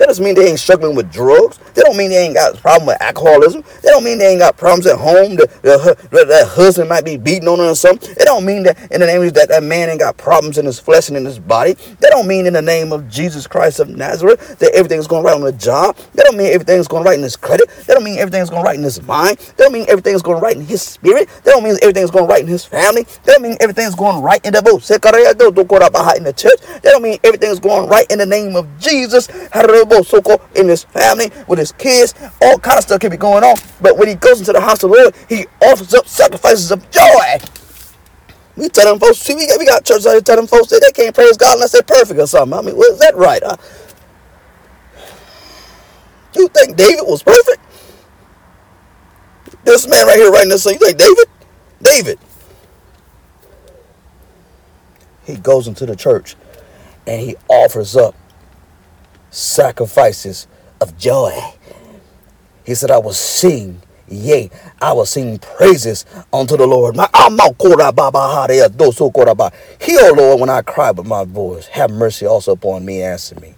That 0.01 0.07
doesn't 0.07 0.25
mean 0.25 0.33
they 0.33 0.49
ain't 0.49 0.59
struggling 0.59 0.95
with 0.95 1.13
drugs. 1.13 1.59
They 1.75 1.83
don't 1.83 1.95
mean 1.95 2.09
they 2.09 2.25
ain't 2.25 2.33
got 2.33 2.55
a 2.55 2.57
problem 2.57 2.87
with 2.87 2.99
alcoholism. 2.99 3.63
They 3.83 3.89
don't 3.89 4.03
mean 4.03 4.17
they 4.17 4.31
ain't 4.31 4.39
got 4.39 4.57
problems 4.57 4.87
at 4.87 4.97
home. 4.97 5.35
The, 5.35 5.45
that 5.61 6.47
husband 6.47 6.89
might 6.89 7.05
be 7.05 7.17
beating 7.17 7.47
on 7.47 7.59
them 7.59 7.67
or 7.67 7.75
something. 7.75 8.09
It 8.09 8.25
don't 8.25 8.43
mean 8.43 8.63
that 8.63 8.79
in 8.91 9.01
the 9.01 9.05
name 9.05 9.21
of 9.21 9.31
that 9.35 9.49
that 9.49 9.61
man 9.61 9.89
ain't 9.89 9.99
got 9.99 10.17
problems 10.17 10.57
in 10.57 10.65
his 10.65 10.79
flesh 10.79 11.09
and 11.09 11.17
in 11.17 11.23
his 11.23 11.37
body. 11.37 11.73
They 11.99 12.09
don't 12.09 12.25
mean 12.27 12.47
in 12.47 12.53
the 12.53 12.63
name 12.63 12.91
of 12.91 13.09
Jesus 13.09 13.45
Christ 13.45 13.79
of 13.79 13.89
Nazareth 13.89 14.57
that 14.57 14.73
everything's 14.73 15.05
going 15.05 15.23
right 15.23 15.35
on 15.35 15.41
the 15.41 15.51
job. 15.51 15.95
They 16.15 16.23
don't 16.23 16.35
mean 16.35 16.51
everything's 16.51 16.87
going 16.87 17.03
right 17.03 17.15
in 17.15 17.21
his 17.21 17.35
credit. 17.35 17.69
They 17.85 17.93
don't 17.93 18.03
mean 18.03 18.17
everything's 18.17 18.49
going 18.49 18.63
right 18.63 18.75
in 18.75 18.83
his 18.83 18.99
mind. 19.03 19.37
They 19.55 19.65
don't 19.65 19.73
mean 19.73 19.85
everything's 19.87 20.23
going 20.23 20.41
right 20.41 20.55
in 20.55 20.65
his 20.65 20.81
spirit. 20.81 21.29
They 21.43 21.51
don't 21.51 21.63
mean 21.63 21.77
everything's 21.83 22.09
going 22.09 22.27
right 22.27 22.41
in 22.41 22.47
his 22.47 22.65
family. 22.65 23.03
They 23.23 23.33
don't 23.33 23.43
mean 23.43 23.57
everything's 23.59 23.93
going 23.93 24.23
right 24.23 24.43
in 24.43 24.53
the 24.53 24.63
boat. 24.63 24.81
Sekareyado 24.81 25.53
do 25.53 25.63
ko 25.63 25.77
da 25.77 25.91
baha 25.91 26.17
in 26.17 26.23
the 26.23 26.33
church. 26.33 26.59
They 26.81 26.89
don't 26.89 27.03
mean 27.03 27.19
everything's 27.23 27.59
going 27.59 27.87
right 27.87 28.07
in 28.09 28.17
the 28.17 28.25
name 28.25 28.55
of 28.55 28.65
Jesus 28.79 29.27
in 30.55 30.67
his 30.67 30.83
family, 30.83 31.31
with 31.47 31.59
his 31.59 31.71
kids, 31.73 32.13
all 32.41 32.57
kind 32.59 32.77
of 32.77 32.83
stuff 32.83 32.99
can 32.99 33.11
be 33.11 33.17
going 33.17 33.43
on. 33.43 33.55
But 33.81 33.97
when 33.97 34.07
he 34.07 34.15
goes 34.15 34.39
into 34.39 34.53
the 34.53 34.61
house 34.61 34.83
of 34.83 34.91
the 34.91 34.97
Lord, 34.97 35.15
he 35.29 35.45
offers 35.61 35.93
up 35.93 36.07
sacrifices 36.07 36.71
of 36.71 36.89
joy. 36.91 37.37
We 38.55 38.69
tell 38.69 38.85
them 38.85 38.99
folks, 38.99 39.19
see, 39.19 39.35
we 39.35 39.47
got, 39.47 39.59
we 39.59 39.65
got 39.65 39.85
churches 39.85 40.05
out 40.07 40.11
here 40.11 40.21
tell 40.21 40.35
them 40.35 40.47
folks 40.47 40.69
that 40.69 40.81
they 40.81 41.03
can't 41.03 41.15
praise 41.15 41.37
God 41.37 41.55
unless 41.55 41.71
they're 41.71 41.83
perfect 41.83 42.19
or 42.19 42.27
something. 42.27 42.57
I 42.57 42.61
mean, 42.61 42.75
is 42.75 42.99
that 42.99 43.15
right? 43.15 43.41
Huh? 43.43 43.57
You 46.35 46.47
think 46.49 46.77
David 46.77 47.03
was 47.03 47.23
perfect? 47.23 47.59
This 49.63 49.87
man 49.87 50.05
right 50.07 50.17
here 50.17 50.31
writing 50.31 50.49
this 50.49 50.63
thing, 50.63 50.77
you 50.79 50.87
think 50.87 50.97
David? 50.97 51.25
David. 51.81 52.19
He 55.23 55.37
goes 55.37 55.67
into 55.67 55.85
the 55.85 55.95
church 55.95 56.35
and 57.07 57.21
he 57.21 57.35
offers 57.47 57.95
up 57.95 58.15
sacrifices 59.31 60.47
of 60.79 60.97
joy. 60.97 61.33
He 62.65 62.75
said, 62.75 62.91
I 62.91 62.99
will 62.99 63.13
sing, 63.13 63.81
yea, 64.07 64.51
I 64.79 64.93
will 64.93 65.05
sing 65.05 65.39
praises 65.39 66.05
unto 66.31 66.55
the 66.55 66.67
Lord. 66.67 66.95
My 66.95 67.09
ah, 67.13 67.29
Heal, 69.81 70.15
Lord, 70.15 70.39
when 70.39 70.49
I 70.49 70.61
cry 70.61 70.91
with 70.91 71.07
my 71.07 71.25
voice. 71.25 71.67
Have 71.67 71.89
mercy 71.89 72.25
also 72.25 72.51
upon 72.53 72.85
me, 72.85 73.01
answer 73.01 73.39
me. 73.39 73.55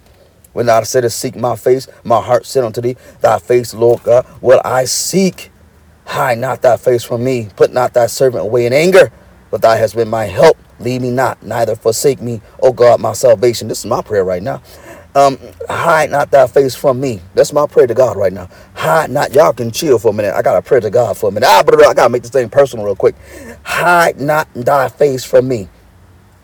When 0.54 0.66
thou 0.66 0.82
said, 0.84 1.10
Seek 1.10 1.36
my 1.36 1.56
face, 1.56 1.88
my 2.04 2.20
heart 2.20 2.46
said 2.46 2.64
unto 2.64 2.80
thee, 2.80 2.96
Thy 3.20 3.38
face, 3.38 3.74
Lord 3.74 4.02
God, 4.04 4.26
will 4.40 4.60
I 4.64 4.84
seek. 4.86 5.50
Hide 6.06 6.38
not 6.38 6.62
thy 6.62 6.76
face 6.76 7.02
from 7.02 7.24
me. 7.24 7.48
Put 7.56 7.72
not 7.72 7.94
thy 7.94 8.06
servant 8.06 8.44
away 8.44 8.66
in 8.66 8.72
anger, 8.72 9.10
but 9.50 9.62
thou 9.62 9.76
hast 9.76 9.96
been 9.96 10.08
my 10.08 10.26
help. 10.26 10.56
Leave 10.80 11.02
me 11.02 11.10
not, 11.10 11.42
neither 11.42 11.76
forsake 11.76 12.20
me, 12.20 12.40
O 12.60 12.72
God, 12.72 13.00
my 13.00 13.12
salvation. 13.12 13.68
This 13.68 13.80
is 13.80 13.86
my 13.86 14.02
prayer 14.02 14.24
right 14.24 14.42
now. 14.42 14.62
Um, 15.14 15.38
hide 15.68 16.10
not 16.10 16.30
thy 16.30 16.46
face 16.46 16.74
from 16.74 17.00
me. 17.00 17.20
That's 17.34 17.52
my 17.52 17.66
prayer 17.66 17.86
to 17.86 17.94
God 17.94 18.16
right 18.16 18.32
now. 18.32 18.48
Hide 18.74 19.10
not. 19.10 19.32
Y'all 19.34 19.52
can 19.52 19.70
chill 19.70 19.98
for 19.98 20.08
a 20.10 20.12
minute. 20.14 20.34
I 20.34 20.42
got 20.42 20.54
to 20.54 20.62
pray 20.62 20.80
to 20.80 20.90
God 20.90 21.16
for 21.18 21.28
a 21.28 21.32
minute. 21.32 21.48
Ah, 21.50 21.62
but 21.64 21.74
I 21.86 21.94
got 21.94 22.04
to 22.04 22.10
make 22.10 22.22
this 22.22 22.32
thing 22.32 22.50
personal 22.50 22.84
real 22.86 22.96
quick. 22.96 23.14
Hide 23.64 24.20
not 24.20 24.48
thy 24.54 24.88
face 24.88 25.24
from 25.24 25.48
me. 25.48 25.68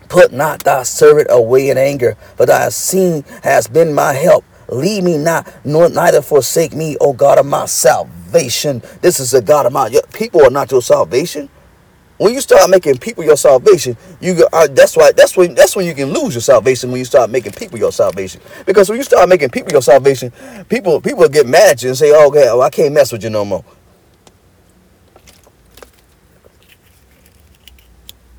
Put 0.09 0.33
not 0.33 0.63
thy 0.63 0.83
servant 0.83 1.27
away 1.31 1.69
in 1.69 1.77
anger, 1.77 2.15
for 2.37 2.45
thy 2.45 2.69
seen 2.69 3.23
has 3.43 3.67
been 3.67 3.93
my 3.93 4.13
help. 4.13 4.45
Leave 4.69 5.03
me 5.03 5.17
not, 5.17 5.47
nor 5.65 5.89
neither 5.89 6.21
forsake 6.21 6.73
me, 6.73 6.97
O 7.01 7.13
God 7.13 7.39
of 7.39 7.45
my 7.45 7.65
salvation. 7.65 8.81
This 9.01 9.19
is 9.19 9.31
the 9.31 9.41
God 9.41 9.65
of 9.67 9.73
my 9.73 9.89
people 10.13 10.43
are 10.45 10.51
not 10.51 10.71
your 10.71 10.81
salvation. 10.81 11.49
When 12.21 12.35
you 12.35 12.41
start 12.41 12.69
making 12.69 12.99
people 12.99 13.23
your 13.23 13.35
salvation, 13.35 13.97
you 14.19 14.47
uh, 14.53 14.67
that's 14.67 14.95
why 14.95 15.11
that's 15.11 15.35
when 15.35 15.55
that's 15.55 15.75
when 15.75 15.87
you 15.87 15.95
can 15.95 16.13
lose 16.13 16.35
your 16.35 16.41
salvation 16.43 16.91
when 16.91 16.99
you 16.99 17.05
start 17.05 17.31
making 17.31 17.53
people 17.53 17.79
your 17.79 17.91
salvation. 17.91 18.39
Because 18.67 18.89
when 18.89 18.99
you 18.99 19.03
start 19.03 19.27
making 19.27 19.49
people 19.49 19.71
your 19.71 19.81
salvation, 19.81 20.31
people 20.69 21.01
people 21.01 21.27
get 21.29 21.47
mad 21.47 21.71
at 21.71 21.81
you 21.81 21.89
and 21.89 21.97
say, 21.97 22.11
oh, 22.13 22.27
"Okay, 22.27 22.47
oh, 22.47 22.61
I 22.61 22.69
can't 22.69 22.93
mess 22.93 23.11
with 23.11 23.23
you 23.23 23.31
no 23.31 23.43
more." 23.43 23.65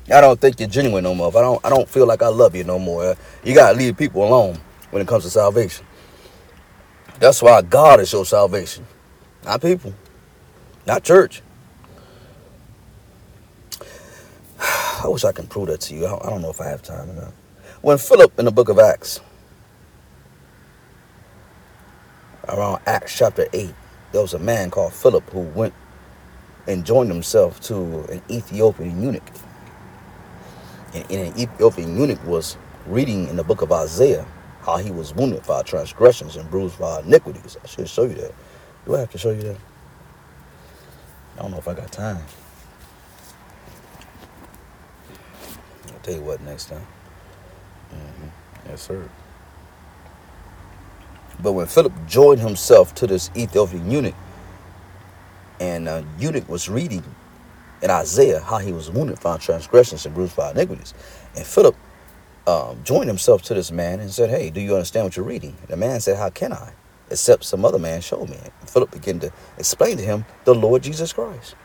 I 0.09 0.21
don't 0.21 0.39
think 0.39 0.61
you're 0.61 0.69
genuine 0.69 1.03
no 1.03 1.13
more. 1.13 1.27
I 1.37 1.41
don't 1.41 1.65
I 1.65 1.69
don't 1.69 1.89
feel 1.89 2.07
like 2.07 2.21
I 2.21 2.29
love 2.29 2.55
you 2.55 2.63
no 2.63 2.79
more. 2.79 3.17
You 3.43 3.53
gotta 3.53 3.77
leave 3.77 3.97
people 3.97 4.25
alone 4.25 4.59
when 4.91 5.01
it 5.01 5.09
comes 5.09 5.25
to 5.25 5.29
salvation. 5.29 5.85
That's 7.19 7.41
why 7.41 7.61
God 7.61 7.99
is 7.99 8.13
your 8.13 8.25
salvation, 8.25 8.87
not 9.43 9.61
people, 9.61 9.93
not 10.87 11.03
church. 11.03 11.41
I 15.03 15.09
wish 15.09 15.25
I 15.25 15.33
can 15.33 15.47
prove 15.47 15.67
that 15.67 15.81
to 15.81 15.95
you. 15.95 16.07
I 16.07 16.29
don't 16.29 16.41
know 16.41 16.49
if 16.49 16.61
I 16.61 16.67
have 16.69 16.81
time 16.81 17.09
enough. 17.09 17.33
When 17.81 17.97
Philip 17.97 18.39
in 18.39 18.45
the 18.45 18.51
book 18.51 18.69
of 18.69 18.79
Acts, 18.79 19.19
around 22.47 22.81
Acts 22.85 23.17
chapter 23.17 23.45
8, 23.51 23.73
there 24.13 24.21
was 24.21 24.33
a 24.33 24.39
man 24.39 24.71
called 24.71 24.93
Philip 24.93 25.29
who 25.31 25.41
went 25.41 25.73
and 26.67 26.85
joined 26.85 27.11
himself 27.11 27.59
to 27.61 28.05
an 28.05 28.21
Ethiopian 28.31 29.03
eunuch. 29.03 29.29
And, 30.93 31.11
and 31.11 31.33
an 31.33 31.37
Ethiopian 31.37 31.97
eunuch 31.97 32.23
was 32.25 32.55
reading 32.87 33.27
in 33.27 33.35
the 33.35 33.43
book 33.43 33.61
of 33.61 33.73
Isaiah 33.73 34.25
how 34.61 34.77
he 34.77 34.91
was 34.91 35.13
wounded 35.13 35.45
for 35.45 35.55
our 35.55 35.63
transgressions 35.63 36.37
and 36.37 36.49
bruised 36.49 36.75
for 36.75 36.85
our 36.85 37.01
iniquities. 37.01 37.57
I 37.61 37.67
should 37.67 37.89
show 37.89 38.03
you 38.03 38.15
that. 38.15 38.33
Do 38.85 38.95
I 38.95 38.99
have 39.01 39.11
to 39.11 39.17
show 39.17 39.31
you 39.31 39.41
that? 39.41 39.57
I 41.37 41.41
don't 41.41 41.51
know 41.51 41.57
if 41.57 41.67
I 41.67 41.73
got 41.73 41.91
time. 41.91 42.23
Tell 46.03 46.15
you 46.15 46.21
what 46.21 46.41
next 46.41 46.69
time. 46.69 46.85
Mm-hmm. 47.93 48.69
Yes, 48.69 48.81
sir. 48.81 49.09
But 51.41 51.53
when 51.53 51.65
Philip 51.67 51.93
joined 52.07 52.41
himself 52.41 52.93
to 52.95 53.07
this 53.07 53.31
Ethiopian 53.35 53.89
eunuch, 53.89 54.15
and 55.59 55.87
uh, 55.87 56.03
eunuch 56.19 56.47
was 56.47 56.69
reading 56.69 57.03
in 57.81 57.89
Isaiah 57.89 58.39
how 58.39 58.59
he 58.59 58.71
was 58.71 58.89
wounded 58.89 59.19
for 59.19 59.29
our 59.29 59.39
transgressions 59.39 60.05
and 60.05 60.13
bruised 60.13 60.33
for 60.33 60.43
our 60.43 60.51
iniquities, 60.51 60.93
and 61.35 61.45
Philip 61.45 61.75
um, 62.47 62.81
joined 62.83 63.07
himself 63.07 63.41
to 63.43 63.53
this 63.53 63.71
man 63.71 63.99
and 63.99 64.11
said, 64.11 64.29
Hey, 64.29 64.49
do 64.49 64.61
you 64.61 64.73
understand 64.73 65.05
what 65.05 65.17
you're 65.17 65.25
reading? 65.25 65.55
And 65.61 65.69
the 65.69 65.77
man 65.77 65.99
said, 66.01 66.17
How 66.17 66.29
can 66.29 66.53
I? 66.53 66.73
Except 67.09 67.43
some 67.43 67.65
other 67.65 67.79
man 67.79 68.01
showed 68.01 68.29
me. 68.29 68.37
And 68.59 68.69
Philip 68.69 68.91
began 68.91 69.19
to 69.19 69.31
explain 69.57 69.97
to 69.97 70.03
him 70.03 70.25
the 70.45 70.55
Lord 70.55 70.83
Jesus 70.83 71.13
Christ. 71.13 71.55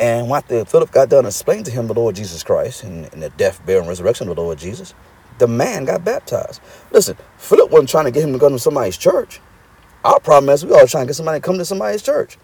And 0.00 0.30
after 0.30 0.64
Philip 0.64 0.90
got 0.92 1.08
done 1.08 1.26
explaining 1.26 1.64
to 1.64 1.70
him 1.70 1.86
the 1.86 1.94
Lord 1.94 2.16
Jesus 2.16 2.42
Christ 2.42 2.84
and, 2.84 3.12
and 3.12 3.22
the 3.22 3.30
death, 3.30 3.64
burial, 3.64 3.82
and 3.82 3.88
resurrection 3.88 4.28
of 4.28 4.36
the 4.36 4.42
Lord 4.42 4.58
Jesus, 4.58 4.94
the 5.38 5.46
man 5.48 5.84
got 5.84 6.04
baptized. 6.04 6.60
Listen, 6.90 7.16
Philip 7.38 7.70
wasn't 7.70 7.90
trying 7.90 8.04
to 8.06 8.10
get 8.10 8.24
him 8.24 8.32
to 8.32 8.38
go 8.38 8.48
to 8.48 8.58
somebody's 8.58 8.96
church. 8.96 9.40
Our 10.04 10.20
problem 10.20 10.52
is 10.52 10.64
we 10.64 10.72
all 10.72 10.86
trying 10.86 11.04
to 11.04 11.08
get 11.08 11.16
somebody 11.16 11.40
to 11.40 11.44
come 11.46 11.58
to 11.58 11.64
somebody's 11.64 12.02
church. 12.02 12.38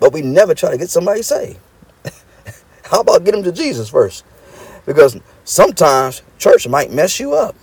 But 0.00 0.12
we 0.12 0.22
never 0.22 0.54
try 0.54 0.70
to 0.70 0.78
get 0.78 0.90
somebody 0.90 1.22
saved. 1.22 1.58
How 2.84 3.00
about 3.00 3.24
get 3.24 3.32
them 3.34 3.44
to 3.44 3.52
Jesus 3.52 3.88
first? 3.88 4.24
Because 4.86 5.18
sometimes 5.44 6.22
church 6.38 6.68
might 6.68 6.92
mess 6.92 7.20
you 7.20 7.34
up. 7.34 7.56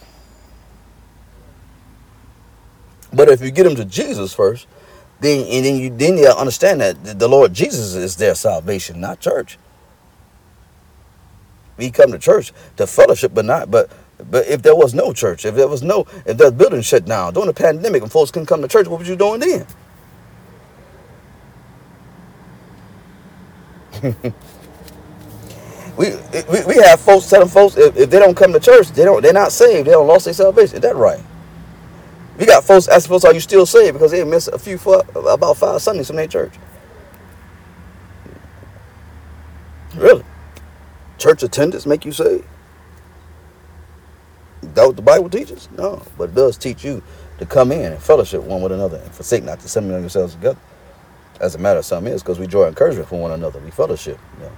But 3.13 3.30
if 3.30 3.41
you 3.41 3.52
get 3.52 3.63
them 3.63 3.76
to 3.76 3.86
Jesus 3.86 4.34
first, 4.34 4.67
then 5.21 5.47
and 5.47 5.65
then 5.65 5.77
you 5.77 5.91
then 5.91 6.17
you 6.17 6.27
understand 6.29 6.81
that 6.81 7.19
the 7.19 7.29
Lord 7.29 7.53
Jesus 7.53 7.95
is 7.95 8.17
their 8.17 8.36
salvation, 8.36 9.01
not 9.01 9.21
church. 9.21 9.60
We 11.77 11.91
come 11.91 12.12
to 12.13 12.19
church 12.19 12.53
to 12.77 12.88
fellowship, 12.88 13.34
but 13.36 13.45
not 13.45 13.71
but 13.71 13.91
but 14.31 14.47
if 14.47 14.62
there 14.63 14.75
was 14.75 14.93
no 14.95 15.13
church, 15.13 15.45
if 15.45 15.55
there 15.55 15.67
was 15.69 15.84
no 15.84 16.07
if 16.25 16.38
the 16.38 16.51
building 16.51 16.81
shut 16.81 17.05
down 17.05 17.34
during 17.34 17.47
the 17.47 17.53
pandemic 17.53 18.03
and 18.03 18.12
folks 18.12 18.31
couldn't 18.31 18.47
come 18.47 18.62
to 18.63 18.69
church, 18.69 18.88
what 18.88 18.99
was 18.99 19.10
you 19.10 19.17
doing 19.17 19.41
then? 19.41 19.67
we, 25.97 26.12
we 26.51 26.65
we 26.65 26.75
have 26.84 27.01
folks 27.01 27.29
telling 27.29 27.49
folks 27.49 27.77
if, 27.77 27.97
if 27.97 28.10
they 28.10 28.19
don't 28.19 28.38
come 28.38 28.53
to 28.53 28.60
church, 28.62 28.89
they 28.91 29.05
don't 29.05 29.21
they're 29.23 29.34
not 29.34 29.51
saved. 29.53 29.88
They 29.88 29.93
don't 29.93 30.07
lost 30.07 30.25
their 30.25 30.36
salvation. 30.36 30.77
Is 30.77 30.81
that 30.81 30.95
right? 30.95 31.21
We 32.41 32.47
got 32.47 32.63
folks 32.63 32.88
asking 32.88 33.10
folks, 33.10 33.23
are 33.23 33.36
you 33.36 33.39
still 33.39 33.67
saved? 33.67 33.93
Because 33.93 34.10
they 34.10 34.23
missed 34.23 34.47
a 34.47 34.58
few 34.58 34.80
about 35.15 35.58
five 35.58 35.80
Sundays 35.80 36.08
from 36.08 36.15
their 36.15 36.25
church. 36.25 36.51
Really? 39.95 40.23
Church 41.19 41.43
attendance 41.43 41.86
make 41.86 42.04
you 42.04 42.12
saved? 42.12 42.43
That 44.63 44.88
what 44.88 44.95
the 44.95 45.04
Bible 45.04 45.30
teaches? 45.30 45.69
No, 45.77 46.01
but 46.17 46.30
it 46.30 46.36
does 46.36 46.58
teach 46.58 46.84
you 46.84 47.04
to 47.38 47.45
come 47.45 47.71
in 47.71 47.93
and 47.93 48.01
fellowship 48.01 48.41
one 48.41 48.63
with 48.63 48.71
another 48.71 48.97
and 48.97 49.12
forsake 49.12 49.43
not 49.43 49.60
to 49.60 49.67
assemble 49.67 49.99
yourselves 49.99 50.34
together. 50.34 50.60
As 51.39 51.54
a 51.54 51.60
matter 51.60 51.77
of 51.77 51.86
some 51.86 52.08
is 52.08 52.23
because 52.23 52.39
we 52.39 52.47
draw 52.47 52.67
encouragement 52.67 53.08
from 53.08 53.19
one 53.19 53.34
another. 53.34 53.60
We 53.60 53.69
fellowship. 53.69 54.17
You 54.39 54.45
know. 54.45 54.51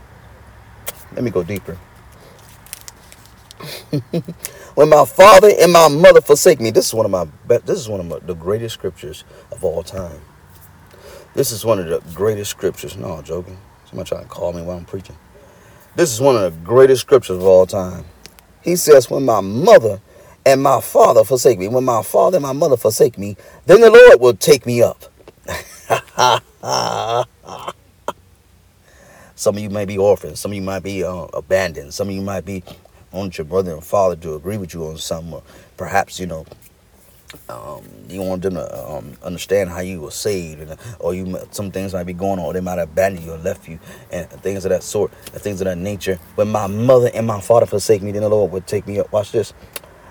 Let 1.16 1.24
me 1.26 1.32
go 1.32 1.44
deeper. 1.44 1.78
when 4.76 4.90
my 4.90 5.06
father 5.06 5.50
and 5.60 5.72
my 5.72 5.88
mother 5.88 6.22
forsake 6.22 6.60
me, 6.60 6.72
this 6.72 6.88
is 6.88 6.94
one 6.94 7.06
of 7.06 7.12
my 7.12 7.28
this 7.60 7.80
is 7.80 7.90
one 7.90 8.00
of 8.00 8.06
my, 8.08 8.20
the 8.20 8.34
greatest 8.36 8.74
scriptures 8.74 9.24
of 9.52 9.64
all 9.64 9.84
time. 9.84 10.22
This 11.34 11.52
is 11.52 11.66
one 11.66 11.80
of 11.80 11.88
the 11.88 12.00
greatest 12.14 12.52
scriptures. 12.52 12.96
No, 12.98 13.14
I'm 13.14 13.24
joking. 13.24 13.58
Somebody 13.86 14.10
trying 14.10 14.24
to 14.24 14.30
call 14.30 14.54
me 14.54 14.62
while 14.62 14.78
I'm 14.78 14.86
preaching. 14.86 15.16
This 15.96 16.12
is 16.12 16.22
one 16.22 16.36
of 16.36 16.42
the 16.42 16.66
greatest 16.66 17.02
scriptures 17.02 17.38
of 17.38 17.44
all 17.44 17.66
time. 17.66 18.06
He 18.62 18.76
says, 18.76 19.10
When 19.10 19.26
my 19.26 19.42
mother 19.42 20.02
and 20.46 20.62
my 20.62 20.82
father 20.82 21.24
forsake 21.24 21.60
me, 21.60 21.68
when 21.68 21.84
my 21.84 22.02
father 22.04 22.38
and 22.38 22.44
my 22.44 22.54
mother 22.54 22.78
forsake 22.78 23.18
me, 23.18 23.38
then 23.66 23.82
the 23.82 23.92
Lord 23.92 24.20
will 24.20 24.36
take 24.36 24.66
me 24.66 24.82
up. 24.82 25.06
Some 29.36 29.58
of 29.58 29.62
you 29.62 29.70
may 29.70 29.86
be 29.86 29.98
orphans. 29.98 30.40
Some 30.40 30.52
of 30.52 30.56
you 30.56 30.62
might 30.62 30.84
be 30.84 31.04
uh, 31.04 31.26
abandoned. 31.34 31.94
Some 31.94 32.10
of 32.10 32.16
you 32.16 32.22
might 32.22 32.46
be 32.46 32.64
want 33.14 33.38
your 33.38 33.46
brother 33.46 33.74
and 33.74 33.84
father 33.84 34.16
to 34.18 34.36
agree 34.36 34.58
with 34.58 34.74
you 34.74 34.86
on 34.86 34.98
something. 34.98 35.34
Or 35.34 35.44
perhaps, 35.78 36.20
you 36.20 36.26
know, 36.26 36.46
um, 37.50 37.84
you 38.10 38.22
want 38.22 38.44
them 38.44 38.56
to 38.56 38.90
um, 38.92 39.14
understand 39.24 39.70
how 39.70 39.80
you 39.80 40.02
were 40.02 40.12
saved, 40.12 40.62
and, 40.62 40.78
or 41.00 41.14
you 41.14 41.40
some 41.52 41.72
things 41.72 41.94
might 41.94 42.04
be 42.04 42.14
going 42.14 42.40
on, 42.40 42.46
or 42.46 42.54
they 42.54 42.62
might 42.62 42.78
have 42.78 42.90
abandoned 42.90 43.26
you 43.26 43.34
or 43.34 43.38
left 43.38 43.68
you, 43.68 43.80
and 44.12 44.30
things 44.30 44.66
of 44.66 44.70
that 44.70 44.84
sort, 44.84 45.12
and 45.34 45.42
things 45.42 45.62
of 45.62 45.66
that 45.66 45.78
nature. 45.78 46.20
When 46.36 46.50
my 46.50 46.68
mother 46.68 47.10
and 47.14 47.26
my 47.26 47.42
father 47.42 47.66
forsake 47.66 48.02
me, 48.02 48.12
then 48.12 48.22
the 48.22 48.30
Lord 48.30 48.52
would 48.52 48.68
take 48.68 48.88
me 48.88 49.00
up. 49.00 49.12
Watch 49.12 49.32
this, 49.32 49.54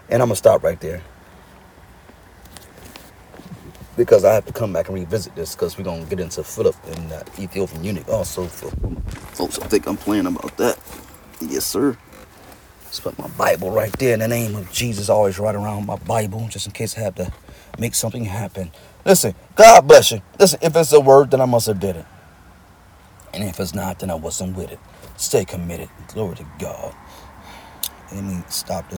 and 0.09 0.23
I'm 0.23 0.29
gonna 0.29 0.37
stop 0.37 0.63
right 0.63 0.81
there 0.81 1.03
because 3.97 4.25
I 4.25 4.33
have 4.35 4.47
to 4.47 4.53
come 4.53 4.73
back 4.73 4.89
and 4.89 4.99
revisit 4.99 5.35
this 5.37 5.55
because 5.55 5.77
we're 5.79 5.85
gonna 5.85 6.05
get 6.05 6.21
into 6.21 6.43
Philip 6.43 6.75
and 6.87 7.11
that 7.11 7.29
Ethiopian 7.39 7.85
eunuch 7.85 8.09
also. 8.09 8.47
For 8.47 8.71
folks, 9.35 9.59
I 9.59 9.67
think 9.69 9.87
I'm 9.87 9.97
playing 9.97 10.27
about 10.27 10.57
that. 10.57 10.79
Yes, 11.41 11.67
sir. 11.67 11.97
Put 13.01 13.19
my 13.19 13.29
Bible 13.29 13.71
right 13.71 13.93
there 13.99 14.15
in 14.15 14.21
the 14.21 14.29
name 14.29 14.57
of 14.57 14.73
Jesus. 14.73 15.09
always 15.11 15.39
right 15.39 15.55
around 15.55 15.87
my 15.87 15.97
Bible 15.97 16.49
just 16.51 16.67
in 16.67 16.73
case 16.73 16.97
I 16.99 17.03
have 17.03 17.15
to 17.17 17.33
make 17.79 17.95
something 17.95 18.25
happen. 18.25 18.73
Listen, 19.05 19.35
God 19.57 19.89
bless 19.89 20.13
you. 20.13 20.23
Listen, 20.39 20.59
if 20.63 20.77
it's 20.77 20.93
a 20.93 21.01
word, 21.01 21.31
then 21.31 21.41
I 21.41 21.47
must 21.47 21.67
have 21.69 21.81
did 21.81 21.97
it. 21.97 22.07
And 23.35 23.45
if 23.45 23.61
it's 23.61 23.75
not, 23.75 24.01
then 24.01 24.11
I 24.11 24.15
wasn't 24.17 24.57
with 24.57 24.73
it. 24.73 24.81
Stay 25.17 25.45
committed. 25.45 25.91
Glory 26.09 26.37
to 26.37 26.47
God. 26.59 26.95
Let 28.13 28.25
me 28.25 28.43
stop 28.49 28.85
this. 28.85 28.91